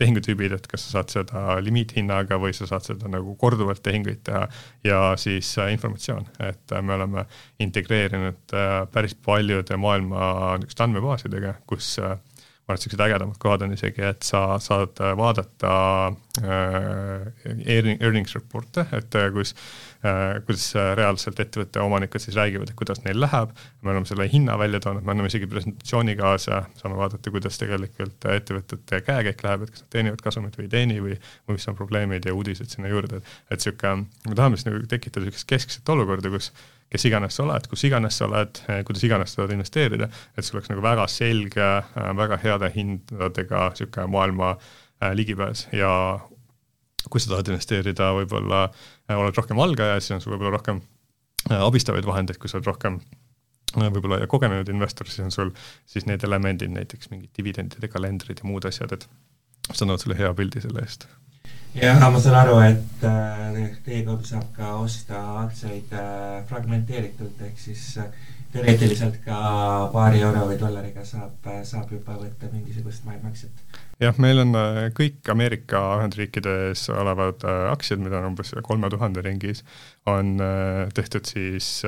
tehingutüübid, 0.00 0.56
et 0.56 0.68
kas 0.70 0.86
sa 0.86 0.98
saad 0.98 1.12
seda 1.12 1.58
limiithinnaga 1.62 2.38
või 2.40 2.54
sa 2.56 2.66
saad 2.70 2.88
seda 2.88 3.10
nagu 3.12 3.36
korduvalt 3.38 3.84
tehinguid 3.84 4.24
teha. 4.26 4.46
Ja 4.86 5.00
siis 5.20 5.52
informatsioon, 5.60 6.26
et 6.48 6.74
me 6.82 6.96
oleme 6.96 7.26
integreerinud 7.62 8.56
päris 8.92 9.14
paljude 9.14 9.76
maailma 9.78 10.56
niisuguste 10.58 10.88
andmebaasidega, 10.88 11.58
kus 11.70 11.94
äh, 12.02 12.16
ma 12.64 12.72
arvan, 12.72 12.78
et 12.78 12.84
niisugused 12.84 13.04
ägedamad 13.04 13.40
kohad 13.42 13.64
on 13.66 13.74
isegi, 13.76 14.04
et 14.08 14.24
sa 14.24 14.44
saad 14.62 15.00
vaadata 15.18 15.72
äh, 16.40 17.26
earnings 17.66 18.36
report'e, 18.38 18.86
et 18.96 19.18
kus 19.34 19.54
äh,, 20.04 20.38
kuidas 20.46 20.70
reaalselt 20.96 21.40
ettevõtte 21.44 21.82
omanikud 21.84 22.22
siis 22.22 22.38
räägivad, 22.38 22.70
et 22.70 22.78
kuidas 22.78 23.02
neil 23.04 23.20
läheb, 23.20 23.52
me 23.82 23.92
oleme 23.92 24.08
selle 24.08 24.28
hinna 24.32 24.56
välja 24.60 24.80
toonud, 24.84 25.04
me 25.04 25.12
anname 25.12 25.32
isegi 25.32 25.48
presentatsiooni 25.50 26.16
kaasa, 26.20 26.62
saame 26.80 26.96
vaadata, 27.00 27.34
kuidas 27.34 27.60
tegelikult 27.60 28.28
ettevõtete 28.32 29.02
käekäik 29.04 29.44
läheb, 29.44 29.66
et 29.66 29.74
kas 29.74 29.84
nad 29.84 29.92
teenivad 29.98 30.24
kasumit 30.24 30.56
või 30.60 30.68
ei 30.68 30.74
teeni 30.78 31.00
või, 31.04 31.18
või 31.44 31.58
mis 31.58 31.68
on 31.68 31.76
probleemid 31.78 32.28
ja 32.28 32.36
uudised 32.36 32.72
sinna 32.72 32.92
juurde, 32.92 33.20
et 33.20 33.54
et 33.54 33.60
niisugune, 33.60 34.08
me 34.28 34.36
tahame 34.38 34.58
siis 34.58 34.68
nagu 34.68 34.82
tekitada 34.88 35.24
niisugust 35.24 35.48
keskset 35.48 35.88
olukorda, 35.94 36.30
kus 36.32 36.50
kes 36.94 37.08
iganes 37.08 37.34
sa 37.34 37.42
oled, 37.42 37.66
kus 37.70 37.82
iganes 37.88 38.20
sa 38.20 38.28
oled, 38.28 38.60
eh, 38.70 38.82
kuidas 38.86 39.02
iganes 39.06 39.32
sa 39.32 39.40
tahad 39.40 39.56
investeerida, 39.56 40.06
et 40.36 40.46
sul 40.46 40.60
oleks 40.60 40.70
nagu 40.70 40.84
väga 40.84 41.08
selge, 41.10 41.66
eh, 41.82 42.12
väga 42.20 42.38
heade 42.44 42.70
hindadega 42.76 43.64
niisugune 43.72 44.06
maailma 44.14 44.52
eh, 44.54 45.10
ligipääs. 45.18 45.66
Ja 45.74 45.90
kui 47.10 47.20
sa 47.20 47.32
tahad 47.32 47.50
investeerida, 47.50 48.12
võib-olla 48.16 48.68
oled 49.12 49.40
rohkem 49.40 49.58
algaja, 49.60 49.98
siis 50.00 50.14
on 50.14 50.22
sul 50.22 50.36
võib-olla 50.36 50.54
rohkem 50.54 50.80
abistavaid 51.50 52.06
vahendeid, 52.08 52.38
kui 52.40 52.48
sa 52.48 52.56
oled 52.56 52.70
rohkem 52.70 53.00
võib-olla 53.74 54.22
ja 54.22 54.30
kogenenud 54.30 54.70
investor, 54.72 55.10
siis 55.10 55.26
on 55.26 55.34
sul 55.34 55.50
siis 55.90 56.06
need 56.08 56.24
elemendid, 56.24 56.72
näiteks 56.72 57.10
mingid 57.10 57.34
dividendide 57.36 57.90
kalendrid 57.90 58.40
ja 58.40 58.48
muud 58.48 58.64
asjad, 58.70 58.94
et 58.96 59.08
mis 59.68 59.82
annavad 59.82 60.00
sulle 60.00 60.16
hea 60.16 60.30
pildi 60.38 60.62
selle 60.64 60.86
eest 60.86 61.08
jah, 61.74 62.10
ma 62.10 62.20
saan 62.22 62.36
aru, 62.38 62.58
et 62.64 63.06
äh, 63.08 63.64
teie 63.86 64.04
kaudu 64.06 64.26
saab 64.28 64.50
ka 64.56 64.76
osta 64.82 65.20
aktsiaid 65.44 65.92
äh, 65.94 66.42
fragmenteeritult, 66.48 67.40
ehk 67.48 67.58
siis 67.60 67.82
äh, 68.02 68.10
teoreetiliselt 68.54 69.18
ka 69.24 69.38
paari 69.92 70.22
euro 70.22 70.44
või 70.50 70.58
dollariga 70.60 71.02
saab, 71.06 71.48
saab 71.66 71.90
juba 71.90 72.14
võtta 72.20 72.50
mingisugust 72.52 73.06
maailmaaktsiat. 73.08 73.64
jah, 74.02 74.20
meil 74.22 74.44
on 74.44 74.54
kõik 74.94 75.26
Ameerika 75.34 75.80
Ühendriikides 75.98 76.84
olevad 76.94 77.42
aktsiad, 77.72 78.02
mida 78.04 78.20
on 78.20 78.30
umbes 78.30 78.54
kolme 78.62 78.90
tuhande 78.94 79.24
ringis, 79.26 79.64
on 80.06 80.36
tehtud 80.94 81.26
siis 81.26 81.80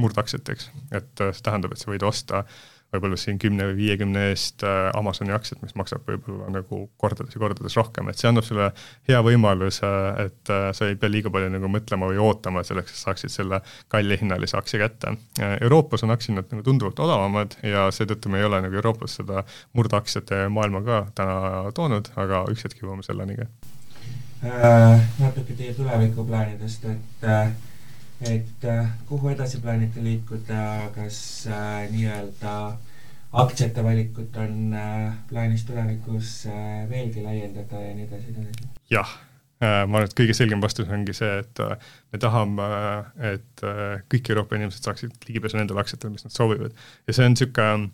murdaktsiateks, 0.00 0.70
et 0.96 1.12
see 1.20 1.44
tähendab, 1.44 1.76
et 1.76 1.84
sa 1.84 1.92
võid 1.92 2.08
osta 2.08 2.46
võib-olla 2.94 3.18
siin 3.18 3.38
kümne 3.42 3.66
või 3.70 3.76
viiekümne 3.80 4.28
eest 4.30 4.62
äh, 4.66 4.88
Amazoni 4.96 5.34
aktsiat, 5.34 5.60
mis 5.64 5.74
maksab 5.78 6.06
võib-olla 6.08 6.48
nagu 6.54 6.80
kordades 7.00 7.34
ja 7.34 7.42
kordades 7.42 7.76
rohkem, 7.78 8.10
et 8.10 8.20
see 8.20 8.30
annab 8.30 8.46
sulle 8.46 8.70
hea 9.08 9.20
võimaluse, 9.26 9.90
et 10.24 10.52
äh, 10.54 10.68
sa 10.76 10.88
ei 10.88 10.98
pea 11.00 11.12
liiga 11.12 11.32
palju 11.34 11.50
nagu 11.52 11.70
mõtlema 11.72 12.10
või 12.10 12.20
ootama 12.22 12.64
selleks, 12.66 12.94
et 12.94 13.02
saaksid 13.02 13.34
selle 13.34 13.60
kallihinnalise 13.92 14.58
aktsia 14.58 14.80
kätte. 14.82 15.16
Euroopas 15.60 16.04
on 16.06 16.14
aktsiad 16.14 16.38
nagu 16.38 16.62
tunduvalt 16.66 17.00
odavamad 17.02 17.58
ja 17.66 17.86
seetõttu 17.94 18.30
me 18.32 18.40
ei 18.40 18.48
ole 18.48 18.62
nagu 18.64 18.78
Euroopas 18.78 19.18
seda 19.20 19.44
murdaktsiate 19.76 20.46
maailma 20.52 20.82
ka 20.86 21.00
täna 21.16 21.72
toonud, 21.76 22.12
aga 22.20 22.44
üks 22.52 22.66
hetk 22.66 22.82
jõuame 22.82 23.06
selleni 23.06 23.38
ka 23.40 23.48
äh,. 24.46 25.00
natuke 25.18 25.56
teie 25.56 25.74
tulevikuplaanidest, 25.74 26.84
et 26.92 27.26
äh, 27.26 27.50
et 28.24 28.64
äh, 28.64 28.88
kuhu 29.08 29.30
edasi 29.32 29.60
plaanite 29.60 30.02
liikuda, 30.04 30.90
kas 30.94 31.18
äh, 31.50 31.86
nii-öelda 31.92 32.54
aktsiate 33.36 33.84
valikut 33.84 34.36
on 34.40 34.74
äh, 34.74 35.14
plaanis 35.28 35.66
tulevikus 35.68 36.46
veelgi 36.90 37.24
laiendada 37.24 37.80
ja 37.82 37.94
nii 37.94 38.06
edasi, 38.08 38.32
nii 38.32 38.46
edasi? 38.48 38.68
jah 38.90 39.16
ma 39.56 39.96
arvan, 39.96 40.04
et 40.04 40.12
kõige 40.18 40.34
selgem 40.36 40.60
vastus 40.60 40.88
ongi 40.92 41.14
see, 41.16 41.38
et 41.40 41.60
me 42.12 42.18
tahame, 42.20 42.64
et 43.24 43.62
kõik 44.12 44.28
Euroopa 44.28 44.58
inimesed 44.58 44.84
saaksid 44.84 45.14
ligipääsu 45.24 45.56
nendele 45.56 45.80
aktsiatele, 45.80 46.12
mis 46.12 46.26
nad 46.26 46.34
soovivad. 46.34 46.74
ja 47.08 47.14
see 47.16 47.24
on 47.24 47.32
niisugune 47.32 47.88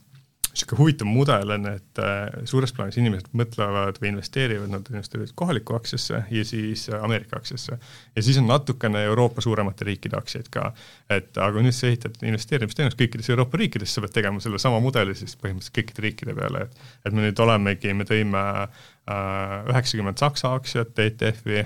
niisugune 0.53 0.79
huvitav 0.79 1.09
mudel 1.09 1.55
on, 1.55 1.67
et 1.73 2.01
äh, 2.03 2.45
suures 2.49 2.73
plaanis 2.77 2.99
inimesed 3.01 3.31
mõtlevad 3.37 3.99
või 4.03 4.12
investeerivad, 4.12 4.69
nad 4.73 4.88
investeerivad 4.93 5.33
kohalikku 5.38 5.77
aktsiasse 5.79 6.23
ja 6.31 6.45
siis 6.45 6.88
äh, 6.93 7.05
Ameerika 7.05 7.38
aktsiasse. 7.41 7.79
ja 8.17 8.23
siis 8.23 8.38
on 8.38 8.47
natukene 8.51 9.05
Euroopa 9.09 9.41
suuremate 9.41 9.88
riikide 9.88 10.17
aktsiaid 10.17 10.51
ka. 10.53 10.73
et 11.11 11.38
aga 11.38 11.65
nüüd 11.65 11.77
sa 11.77 11.88
ehitad 11.88 12.21
investeerimisteenust 12.23 13.01
kõikides 13.01 13.31
Euroopa 13.33 13.61
riikides, 13.61 13.95
sa 13.95 14.05
pead 14.05 14.17
tegema 14.21 14.41
sellesama 14.45 14.81
mudeli 14.85 15.15
siis 15.17 15.37
põhimõtteliselt 15.41 15.79
kõikide 15.81 16.07
riikide 16.09 16.37
peale, 16.37 16.67
et 16.69 17.12
et 17.12 17.17
me 17.17 17.25
nüüd 17.27 17.41
olemegi, 17.45 17.93
me 17.97 18.07
tõime 18.09 18.43
äh, 18.65 18.83
üheksakümmend 19.11 20.21
Saksa 20.21 20.53
aktsiat 20.55 20.99
ETF-i, 21.03 21.65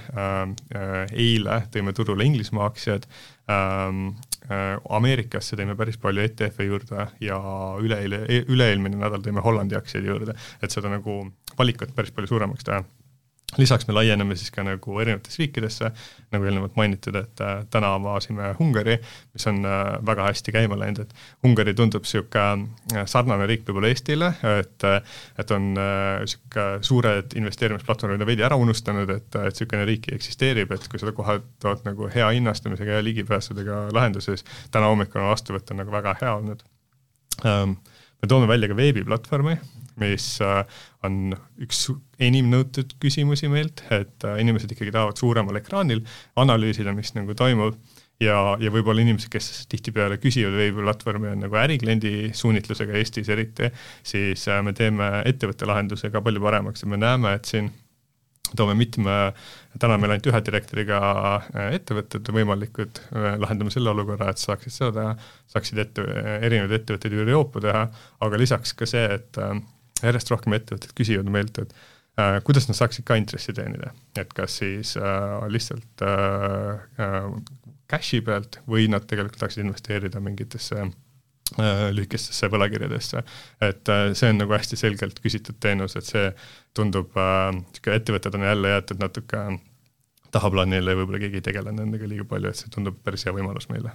eile 1.13 1.59
tõime 1.75 1.93
turule 1.93 2.25
Inglismaa 2.25 2.71
aktsiad, 2.71 3.05
ähm, 3.53 4.15
Äh, 4.47 4.77
Ameerikasse 4.95 5.57
tõime 5.59 5.75
päris 5.79 5.97
palju 5.99 6.23
ETF-e 6.23 6.67
juurde 6.69 7.07
ja 7.25 7.39
üleeile, 7.83 8.21
üle-eelmine 8.47 9.01
nädal 9.01 9.25
tõime 9.25 9.43
Hollandi 9.43 9.75
aktsiaid 9.75 10.07
juurde, 10.07 10.37
et 10.63 10.75
seda 10.75 10.93
nagu 10.93 11.25
valikut 11.59 11.95
päris 11.97 12.15
palju 12.15 12.31
suuremaks 12.31 12.69
teha 12.69 12.85
lisaks 13.59 13.87
me 13.87 13.95
laieneme 13.95 14.37
siis 14.37 14.51
ka 14.51 14.65
nagu 14.67 14.99
erinevatesse 15.01 15.41
riikidesse, 15.41 15.91
nagu 16.35 16.47
eelnevalt 16.49 16.75
mainitud, 16.77 17.15
et 17.15 17.43
äh, 17.45 17.61
täna 17.71 17.93
avasime 17.97 18.51
Ungari, 18.61 18.97
mis 19.33 19.47
on 19.47 19.61
äh, 19.65 19.83
väga 20.07 20.27
hästi 20.27 20.55
käima 20.55 20.79
läinud, 20.81 21.05
et 21.05 21.47
Ungari 21.47 21.75
tundub 21.79 22.05
niisugune 22.05 22.67
äh, 22.97 23.07
sarnane 23.09 23.47
riik 23.49 23.63
võib-olla 23.69 23.93
Eestile, 23.93 24.33
et 24.59 24.89
et 25.39 25.55
on 25.55 25.71
niisugune 25.77 26.83
suured 26.91 27.39
investeerimisplatvormid 27.39 28.27
on 28.27 28.31
veidi 28.33 28.47
ära 28.47 28.59
unustanud, 28.61 29.15
et, 29.15 29.29
et 29.31 29.55
niisugune 29.55 29.87
riik 29.89 30.11
eksisteerib, 30.19 30.75
et 30.75 30.91
kui 30.91 31.01
seda 31.03 31.15
tood 31.63 31.87
nagu 31.87 32.11
hea 32.13 32.33
hinnastamisega 32.37 32.99
ja 32.99 33.07
ligipääsudega 33.07 33.87
lahenduses, 33.95 34.45
täna 34.75 34.91
hommikul 34.91 35.23
vastuvõtt 35.31 35.71
on 35.71 35.85
nagu 35.85 35.95
väga 35.95 36.19
hea 36.21 36.35
olnud. 36.35 36.67
Ähm, 37.47 37.79
me 38.23 38.29
toome 38.29 38.49
välja 38.49 38.69
ka 38.69 38.77
veebiplatvormi, 38.77 39.59
mis 40.01 40.29
äh, 40.45 40.63
on 41.07 41.37
üks 41.63 41.87
enim 42.23 42.51
nõutud 42.53 42.97
küsimusi 43.03 43.51
meilt, 43.53 43.85
et 43.95 44.27
äh, 44.27 44.41
inimesed 44.43 44.73
ikkagi 44.73 44.95
tahavad 44.95 45.21
suuremal 45.21 45.61
ekraanil 45.61 46.03
analüüsida, 46.41 46.95
mis 46.97 47.15
nagu 47.17 47.37
toimub. 47.39 47.79
Ja, 48.17 48.55
ja 48.57 48.71
võib-olla 48.73 49.03
inimesed, 49.05 49.29
kes 49.29 49.67
tihtipeale 49.69 50.17
küsivad 50.17 50.55
veebiplatvormi, 50.57 51.35
on 51.35 51.43
nagu 51.45 51.59
ärikliendi 51.61 52.31
suunitlusega 52.33 52.95
Eestis 52.97 53.29
eriti, 53.29 53.69
siis 54.09 54.47
äh, 54.49 54.63
me 54.65 54.73
teeme 54.77 55.19
ettevõtte 55.29 55.69
lahenduse 55.69 56.09
ka 56.15 56.25
palju 56.25 56.41
paremaks 56.41 56.87
ja 56.87 56.89
me 56.89 57.01
näeme, 57.03 57.35
et 57.37 57.51
siin 57.51 57.69
toome 58.57 58.73
mitme, 58.79 59.13
täna 59.83 59.99
meil 60.01 60.15
ainult 60.15 60.31
ühe 60.31 60.41
direktoriga 60.47 60.99
ettevõtted 61.75 62.29
võimalikud, 62.33 63.01
lahendame 63.43 63.73
selle 63.75 63.91
olukorra, 63.93 64.31
et 64.33 64.41
saaksid 64.41 64.73
seda 64.73 64.93
teha, 64.97 65.15
saaksid 65.53 65.83
ette, 65.83 66.05
erinevaid 66.47 66.77
ettevõtteid 66.79 67.17
üle 67.19 67.35
joopu 67.35 67.61
teha, 67.65 67.89
aga 68.23 68.41
lisaks 68.41 68.73
ka 68.79 68.89
see, 68.89 69.19
et 69.19 69.41
järjest 70.05 70.33
rohkem 70.33 70.57
ettevõtted 70.57 70.95
küsivad 70.97 71.31
meilt, 71.33 71.59
et 71.63 71.73
äh, 72.21 72.39
kuidas 72.47 72.69
nad 72.69 72.79
saaksid 72.79 73.07
ka 73.09 73.19
intressi 73.21 73.55
teenida, 73.57 73.93
et 74.19 74.33
kas 74.37 74.59
siis 74.63 74.97
äh, 75.01 75.47
lihtsalt 75.53 76.05
äh, 76.05 76.85
äh, 77.03 77.31
cash'i 77.91 78.23
pealt 78.27 78.61
või 78.69 78.89
nad 78.93 79.07
tegelikult 79.09 79.41
tahaksid 79.41 79.65
investeerida 79.65 80.21
mingitesse 80.23 80.83
äh, 80.83 81.87
lühikestesse 81.95 82.51
võlakirjadesse. 82.53 83.23
et 83.61 83.93
äh, 83.93 84.09
see 84.19 84.33
on 84.33 84.43
nagu 84.43 84.57
hästi 84.57 84.81
selgelt 84.81 85.23
küsitud 85.25 85.61
teenus, 85.61 85.97
et 85.97 86.09
see 86.09 86.29
tundub 86.77 87.15
niisugune 87.17 87.95
äh,, 87.95 88.01
ettevõtted 88.01 88.37
on 88.37 88.51
jälle 88.51 88.75
jäetud 88.75 89.01
natuke 89.01 89.47
tahaplaanile 90.35 90.93
ja 90.93 90.99
võib-olla 90.99 91.23
keegi 91.23 91.41
ei 91.41 91.49
tegele 91.49 91.73
nendega 91.73 92.09
liiga 92.11 92.29
palju, 92.29 92.53
et 92.53 92.61
see 92.61 92.73
tundub 92.75 92.99
päris 93.05 93.25
hea 93.25 93.33
võimalus 93.37 93.71
meile 93.73 93.95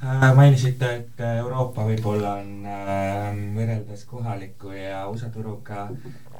mainisite, 0.00 0.88
et 0.96 1.20
Euroopa 1.20 1.84
võib-olla 1.84 2.38
on 2.40 2.64
äh, 2.64 3.40
võrreldes 3.56 4.06
kohaliku 4.08 4.72
ja 4.72 5.02
USA 5.10 5.28
turuga 5.32 5.88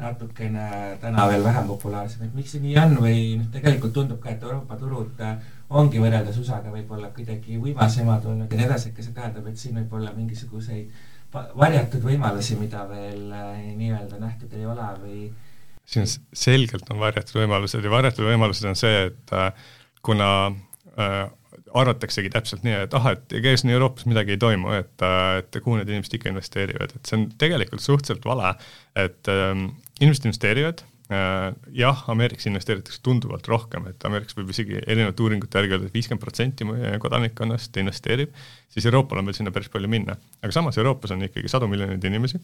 natukene 0.01 0.97
täna 1.03 1.27
veel 1.29 1.45
vähem 1.45 1.67
populaarsem, 1.69 2.25
et 2.25 2.37
miks 2.39 2.55
see 2.55 2.63
nii 2.65 2.79
on 2.81 2.97
või 3.03 3.19
noh, 3.37 3.51
tegelikult 3.53 3.93
tundub 3.99 4.21
ka, 4.23 4.33
et 4.33 4.47
Euroopa 4.47 4.79
turud 4.81 5.21
äh, 5.27 5.37
ongi 5.77 6.01
võrreldes 6.01 6.39
USA-ga 6.41 6.73
võib-olla 6.73 7.13
kuidagi 7.17 7.61
võimasemad 7.61 8.25
olnud 8.33 8.49
ja 8.49 8.61
nii 8.63 8.69
edasi, 8.71 8.95
kas 8.97 9.11
see 9.11 9.17
tähendab, 9.19 9.51
et 9.51 9.61
siin 9.61 9.77
võib 9.77 9.93
olla 9.99 10.15
mingisuguseid 10.17 10.89
varjatud 11.31 12.03
võimalusi, 12.03 12.57
mida 12.59 12.87
veel 12.89 13.29
nii-öelda 13.77 14.17
nähtud 14.19 14.57
ei 14.57 14.65
ole 14.67 14.87
või? 15.03 15.19
siin 15.91 16.09
selgelt 16.09 16.89
on 16.91 16.99
varjatud 17.03 17.43
võimalused 17.43 17.85
ja 17.85 17.93
varjatud 17.93 18.25
võimalused 18.25 18.67
on 18.73 18.79
see, 18.79 19.11
et 19.11 19.37
kuna 20.07 20.31
äh, 20.97 21.29
arvataksegi 21.77 22.31
täpselt 22.33 22.65
nii, 22.67 22.77
et 22.87 22.95
ah, 22.99 23.11
et 23.15 23.35
ega 23.39 23.55
siin 23.59 23.73
Euroopas 23.75 24.07
midagi 24.11 24.35
ei 24.35 24.41
toimu, 24.41 24.73
et, 24.79 25.05
et 25.41 25.59
kuhu 25.63 25.79
need 25.79 25.91
inimesed 25.93 26.17
ikka 26.19 26.31
investeerivad, 26.33 26.95
et 26.97 27.11
see 27.11 27.19
on 27.19 27.27
tegelikult 27.41 27.85
suhteliselt 27.85 28.27
vale, 28.29 28.55
et 28.99 29.31
ähm, 29.33 29.69
inimesed 30.01 30.29
investeerivad 30.29 30.83
äh,, 31.13 31.51
jah, 31.83 32.05
Ameerikas 32.13 32.49
investeeritakse 32.51 33.03
tunduvalt 33.07 33.51
rohkem, 33.51 33.91
et 33.93 34.09
Ameerikas 34.09 34.39
võib 34.39 34.55
isegi 34.55 34.81
erinevate 34.81 35.27
uuringute 35.27 35.61
järgi 35.61 35.77
öelda, 35.77 35.91
et 35.91 35.99
viiskümmend 35.99 36.25
protsenti 36.25 36.69
kodanikkonnast 37.03 37.83
investeerib, 37.83 38.35
siis 38.73 38.89
Euroopal 38.91 39.23
on 39.23 39.31
veel 39.31 39.39
sinna 39.39 39.55
päris 39.55 39.73
palju 39.73 39.91
minna. 39.91 40.19
aga 40.43 40.57
samas 40.57 40.79
Euroopas 40.81 41.15
on 41.17 41.29
ikkagi 41.29 41.53
sadu 41.53 41.71
miljoneid 41.71 42.05
inimesi 42.11 42.43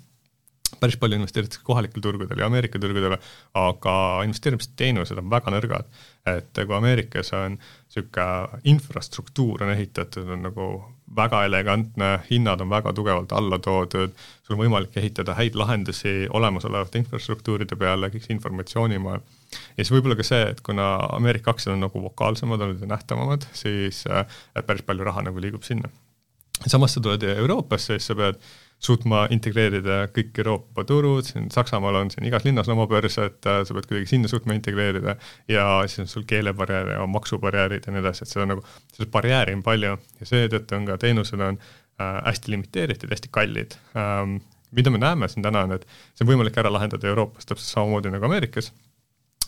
päris 0.80 0.96
palju 1.00 1.16
investeeritakse 1.18 1.62
kohalikel 1.64 2.02
turgudel 2.02 2.40
ja 2.40 2.46
Ameerika 2.50 2.78
turgudel, 2.82 3.16
aga 3.54 3.94
investeerimisteenused 4.26 5.18
on 5.22 5.30
väga 5.30 5.54
nõrgad. 5.54 5.88
et 6.26 6.58
kui 6.58 6.74
Ameerikas 6.74 7.30
on 7.38 7.54
niisugune 7.54 8.60
infrastruktuur 8.64 9.62
on 9.62 9.70
ehitatud, 9.70 10.26
on 10.34 10.42
nagu 10.42 10.64
väga 11.16 11.44
elegantne, 11.46 12.08
hinnad 12.30 12.60
on 12.60 12.70
väga 12.70 12.92
tugevalt 12.92 13.32
alla 13.32 13.58
toodud, 13.62 14.14
sul 14.42 14.56
on 14.56 14.62
võimalik 14.64 14.96
ehitada 14.98 15.36
häid 15.38 15.54
lahendusi 15.54 16.26
olemasolevate 16.34 16.98
infrastruktuuride 16.98 17.78
peale, 17.78 18.10
kõik 18.10 18.26
see 18.26 18.34
informatsioonimaailm. 18.34 19.22
ja 19.76 19.84
siis 19.84 19.92
võib-olla 19.94 20.18
ka 20.18 20.26
see, 20.26 20.42
et 20.50 20.60
kuna 20.66 20.96
Ameerika 21.14 21.54
aktsiad 21.54 21.76
on 21.76 21.86
nagu 21.86 22.02
vokaalsemad 22.08 22.60
olnud 22.60 22.82
ja 22.82 22.90
nähtavamad, 22.90 23.46
siis 23.54 24.02
äh, 24.10 24.26
päris 24.66 24.82
palju 24.82 25.06
raha 25.06 25.22
nagu 25.30 25.40
liigub 25.40 25.62
sinna. 25.62 25.88
samas 26.66 26.94
sa 26.94 27.00
tuled 27.00 27.22
Euroopasse, 27.22 28.00
siis 28.00 28.10
sa 28.10 28.18
pead 28.18 28.42
suutma 28.82 29.24
integreerida 29.32 30.04
kõik 30.14 30.36
Euroopa 30.42 30.84
turud, 30.88 31.24
siin 31.26 31.48
Saksamaal 31.52 32.00
on 32.02 32.10
siin 32.12 32.26
igas 32.28 32.44
linnas 32.44 32.68
oma 32.72 32.86
börs, 32.90 33.16
et 33.22 33.48
äh, 33.48 33.62
sa 33.66 33.76
pead 33.76 33.88
kuidagi 33.88 34.10
sinna 34.10 34.30
suutma 34.30 34.56
integreerida 34.56 35.16
ja 35.50 35.66
siis 35.86 36.04
on 36.04 36.10
sul 36.12 36.26
keelebarjäär 36.28 36.92
ja 36.96 37.06
maksubarjäärid 37.10 37.88
ja 37.88 37.94
nii 37.94 38.04
edasi, 38.04 38.26
et 38.26 38.32
seda 38.34 38.48
nagu, 38.52 38.64
seda 38.96 39.08
barjääri 39.12 39.56
on 39.56 39.64
palju 39.66 39.94
ja 39.96 40.28
seetõttu 40.32 40.76
on 40.76 40.90
ka 40.90 40.98
teenused 41.06 41.40
on 41.40 41.60
äh, 41.60 42.18
hästi 42.28 42.52
limiteeritud, 42.56 43.12
hästi 43.16 43.32
kallid 43.32 43.78
ähm,. 43.96 44.38
mida 44.76 44.90
me 44.90 44.98
näeme 44.98 45.28
siin 45.30 45.44
täna 45.46 45.62
on, 45.64 45.72
et 45.78 45.86
see 45.88 46.26
on 46.26 46.34
võimalik 46.34 46.56
ära 46.60 46.72
lahendada 46.72 47.08
Euroopas 47.08 47.48
täpselt 47.48 47.70
samamoodi 47.70 48.10
nagu 48.12 48.28
Ameerikas 48.28 48.72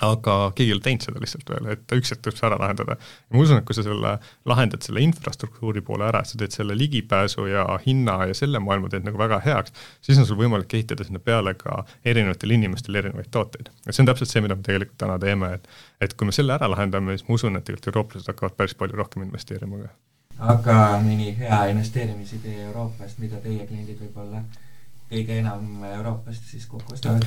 aga 0.05 0.35
keegi 0.55 0.71
ei 0.71 0.75
ole 0.77 0.85
teinud 0.85 1.05
seda 1.05 1.21
lihtsalt 1.23 1.51
veel, 1.51 1.69
et 1.75 1.95
üks 1.97 2.13
hetk 2.13 2.23
tuleb 2.23 2.39
see 2.39 2.47
ära 2.49 2.59
lahendada. 2.61 2.97
ja 2.99 3.35
ma 3.35 3.43
usun, 3.43 3.59
et 3.59 3.67
kui 3.67 3.77
sa 3.77 3.85
selle 3.87 4.13
lahendad 4.49 4.85
selle 4.87 5.03
infrastruktuuri 5.03 5.83
poole 5.87 6.07
ära, 6.09 6.23
et 6.23 6.31
sa 6.31 6.39
teed 6.39 6.55
selle 6.55 6.77
ligipääsu 6.79 7.49
ja 7.51 7.65
hinna 7.87 8.19
ja 8.31 8.37
selle 8.39 8.63
maailma 8.63 8.91
teed 8.93 9.07
nagu 9.09 9.19
väga 9.19 9.41
heaks, 9.45 9.75
siis 10.05 10.21
on 10.23 10.29
sul 10.29 10.39
võimalik 10.39 10.75
ehitada 10.79 11.07
sinna 11.07 11.23
peale 11.23 11.55
ka 11.59 11.83
erinevatel 12.05 12.55
inimestel 12.59 13.01
erinevaid 13.03 13.31
tooteid. 13.35 13.73
et 13.87 13.95
see 13.95 14.05
on 14.05 14.11
täpselt 14.13 14.31
see, 14.31 14.45
mida 14.45 14.59
me 14.59 14.67
tegelikult 14.67 15.01
täna 15.03 15.19
teeme, 15.23 15.55
et 15.59 15.69
et 16.01 16.15
kui 16.15 16.29
me 16.29 16.35
selle 16.35 16.55
ära 16.55 16.71
lahendame, 16.71 17.17
siis 17.17 17.29
ma 17.29 17.39
usun, 17.41 17.59
et 17.59 17.67
tegelikult 17.67 17.93
eurooplased 17.93 18.33
hakkavad 18.33 18.59
päris 18.59 18.79
palju 18.79 18.99
rohkem 19.03 19.27
investeerima 19.27 19.83
ka. 19.83 19.95
aga 20.55 20.81
mõni 21.03 21.35
hea 21.39 21.63
investeerimisidee 21.75 22.69
Euroopast, 22.69 23.19
mida 23.19 23.43
teie 23.43 23.67
kliendid 23.67 23.99
võib-olla 24.07 24.45
kõige 25.09 25.41
enam 25.43 25.83
Euroopast 25.89 26.53
siis 26.53 26.67
kokku 26.71 26.95
ostavad? 26.95 27.27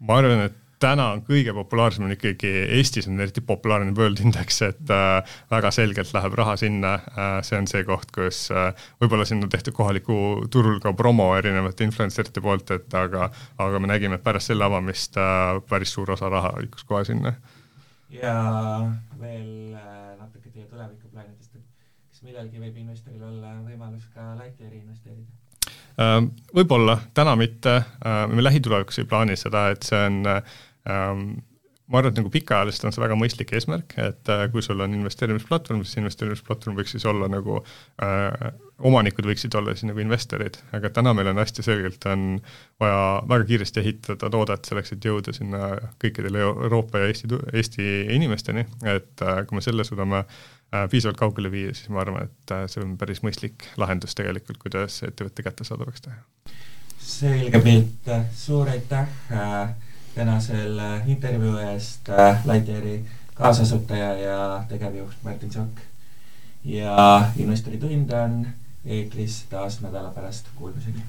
ma 0.00 0.20
arvan, 0.20 0.50
et 0.50 0.66
täna 0.80 1.06
on 1.14 1.22
kõige 1.24 1.52
populaarsem 1.54 2.06
on 2.06 2.14
ikkagi, 2.14 2.50
Eestis 2.76 3.08
on 3.10 3.20
eriti 3.20 3.42
populaarne 3.44 3.92
World 3.96 4.22
Index, 4.24 4.60
et 4.64 4.92
äh, 4.94 5.36
väga 5.52 5.72
selgelt 5.74 6.12
läheb 6.16 6.36
raha 6.40 6.56
sinna 6.60 6.94
äh,, 6.96 7.32
see 7.46 7.58
on 7.60 7.68
see 7.70 7.84
koht, 7.88 8.10
kus 8.14 8.46
äh, 8.54 8.70
võib-olla 9.02 9.26
siin 9.28 9.44
on 9.44 9.52
tehtud 9.52 9.76
kohaliku 9.76 10.16
turul 10.52 10.80
ka 10.82 10.92
promo 10.96 11.30
erinevate 11.38 11.86
influencerite 11.88 12.42
poolt, 12.44 12.72
et 12.76 12.96
aga, 12.96 13.28
aga 13.60 13.82
me 13.82 13.90
nägime, 13.92 14.18
et 14.18 14.24
pärast 14.24 14.52
selle 14.52 14.66
avamist 14.66 15.18
äh, 15.20 15.58
päris 15.68 15.92
suur 15.96 16.14
osa 16.16 16.30
raha 16.32 16.54
liikus 16.60 16.86
kohe 16.88 17.04
sinna. 17.08 17.34
ja 18.14 18.36
veel 19.20 19.76
äh, 19.76 20.16
natuke 20.20 20.48
teie 20.48 20.64
tulevikuplaanidest, 20.64 21.60
et 21.60 21.66
kas 22.08 22.24
millalgi 22.24 22.62
võib 22.62 22.80
investoril 22.86 23.28
olla 23.34 23.58
võimalus 23.66 24.08
ka 24.14 24.32
Lightyeari 24.40 24.80
investeerida? 24.80 25.28
Äh, 26.00 26.16
võib-olla, 26.56 26.96
täna 27.14 27.36
mitte, 27.36 27.76
äh, 28.00 28.24
me 28.32 28.42
lähitulevikus 28.44 29.02
ei 29.02 29.08
plaani 29.10 29.36
seda, 29.36 29.68
et 29.74 29.84
see 29.84 30.00
on 30.08 30.22
ähm, 30.24 30.58
ma 31.90 31.98
arvan, 31.98 32.12
et 32.12 32.20
nagu 32.20 32.30
pikaajaliselt 32.30 32.86
on 32.86 32.94
see 32.94 33.02
väga 33.02 33.16
mõistlik 33.18 33.50
eesmärk, 33.56 33.96
et 33.98 34.30
äh, 34.30 34.44
kui 34.52 34.62
sul 34.62 34.80
on 34.84 34.92
investeerimisplatvorm, 34.94 35.82
siis 35.82 35.98
investeerimisplatvorm 35.98 36.78
võiks 36.78 36.94
siis 36.94 37.06
olla 37.10 37.26
nagu 37.30 37.58
äh,, 38.04 38.52
omanikud 38.86 39.26
võiksid 39.26 39.54
olla 39.58 39.74
siis 39.74 39.88
nagu 39.88 40.02
investorid, 40.02 40.60
aga 40.76 40.92
täna 40.94 41.12
meil 41.16 41.32
on 41.32 41.42
hästi 41.42 41.64
selgelt, 41.66 42.06
on 42.08 42.38
vaja 42.80 43.02
väga 43.32 43.48
kiiresti 43.50 43.82
ehitada 43.82 44.30
toodet 44.32 44.70
selleks, 44.70 44.94
et 44.94 45.10
jõuda 45.10 45.34
sinna 45.36 45.74
kõikidele 46.00 46.46
Euroopa 46.46 47.02
ja 47.02 47.10
Eesti, 47.10 47.42
Eesti 47.50 47.90
inimesteni, 48.14 48.64
et 48.86 49.26
äh, 49.26 49.42
kui 49.48 49.58
me 49.58 49.66
selle 49.66 49.86
suudame 49.88 50.22
äh, 50.22 50.86
piisavalt 50.92 51.18
kaugele 51.18 51.50
viia, 51.52 51.74
siis 51.74 51.90
ma 51.90 52.04
arvan, 52.06 52.30
et 52.30 52.56
see 52.70 52.86
on 52.86 52.94
päris 53.02 53.24
mõistlik 53.26 53.66
lahendus 53.82 54.14
tegelikult, 54.14 54.62
kuidas 54.62 55.02
ettevõtte 55.10 55.42
kättesaadavaks 55.42 56.06
teha. 56.06 56.22
selge 57.10 57.58
pilt, 57.66 58.12
suur 58.38 58.70
aitäh 58.70 59.08
äh 59.34 59.88
tänasel 60.14 60.78
äh, 60.78 61.08
intervjuu 61.10 61.56
eest 61.58 62.08
äh, 62.08 62.46
Lightyeari 62.46 63.04
kaasasutaja 63.34 64.14
ja 64.14 64.64
tegevjuht 64.68 65.16
Martin 65.22 65.52
Sokk. 65.52 65.78
ja 66.64 67.30
investori 67.36 67.78
tund 67.78 68.10
on 68.12 68.46
eetris 68.84 69.44
taas 69.50 69.80
nädala 69.80 70.10
pärast, 70.10 70.46
kuulmiseni! 70.56 71.02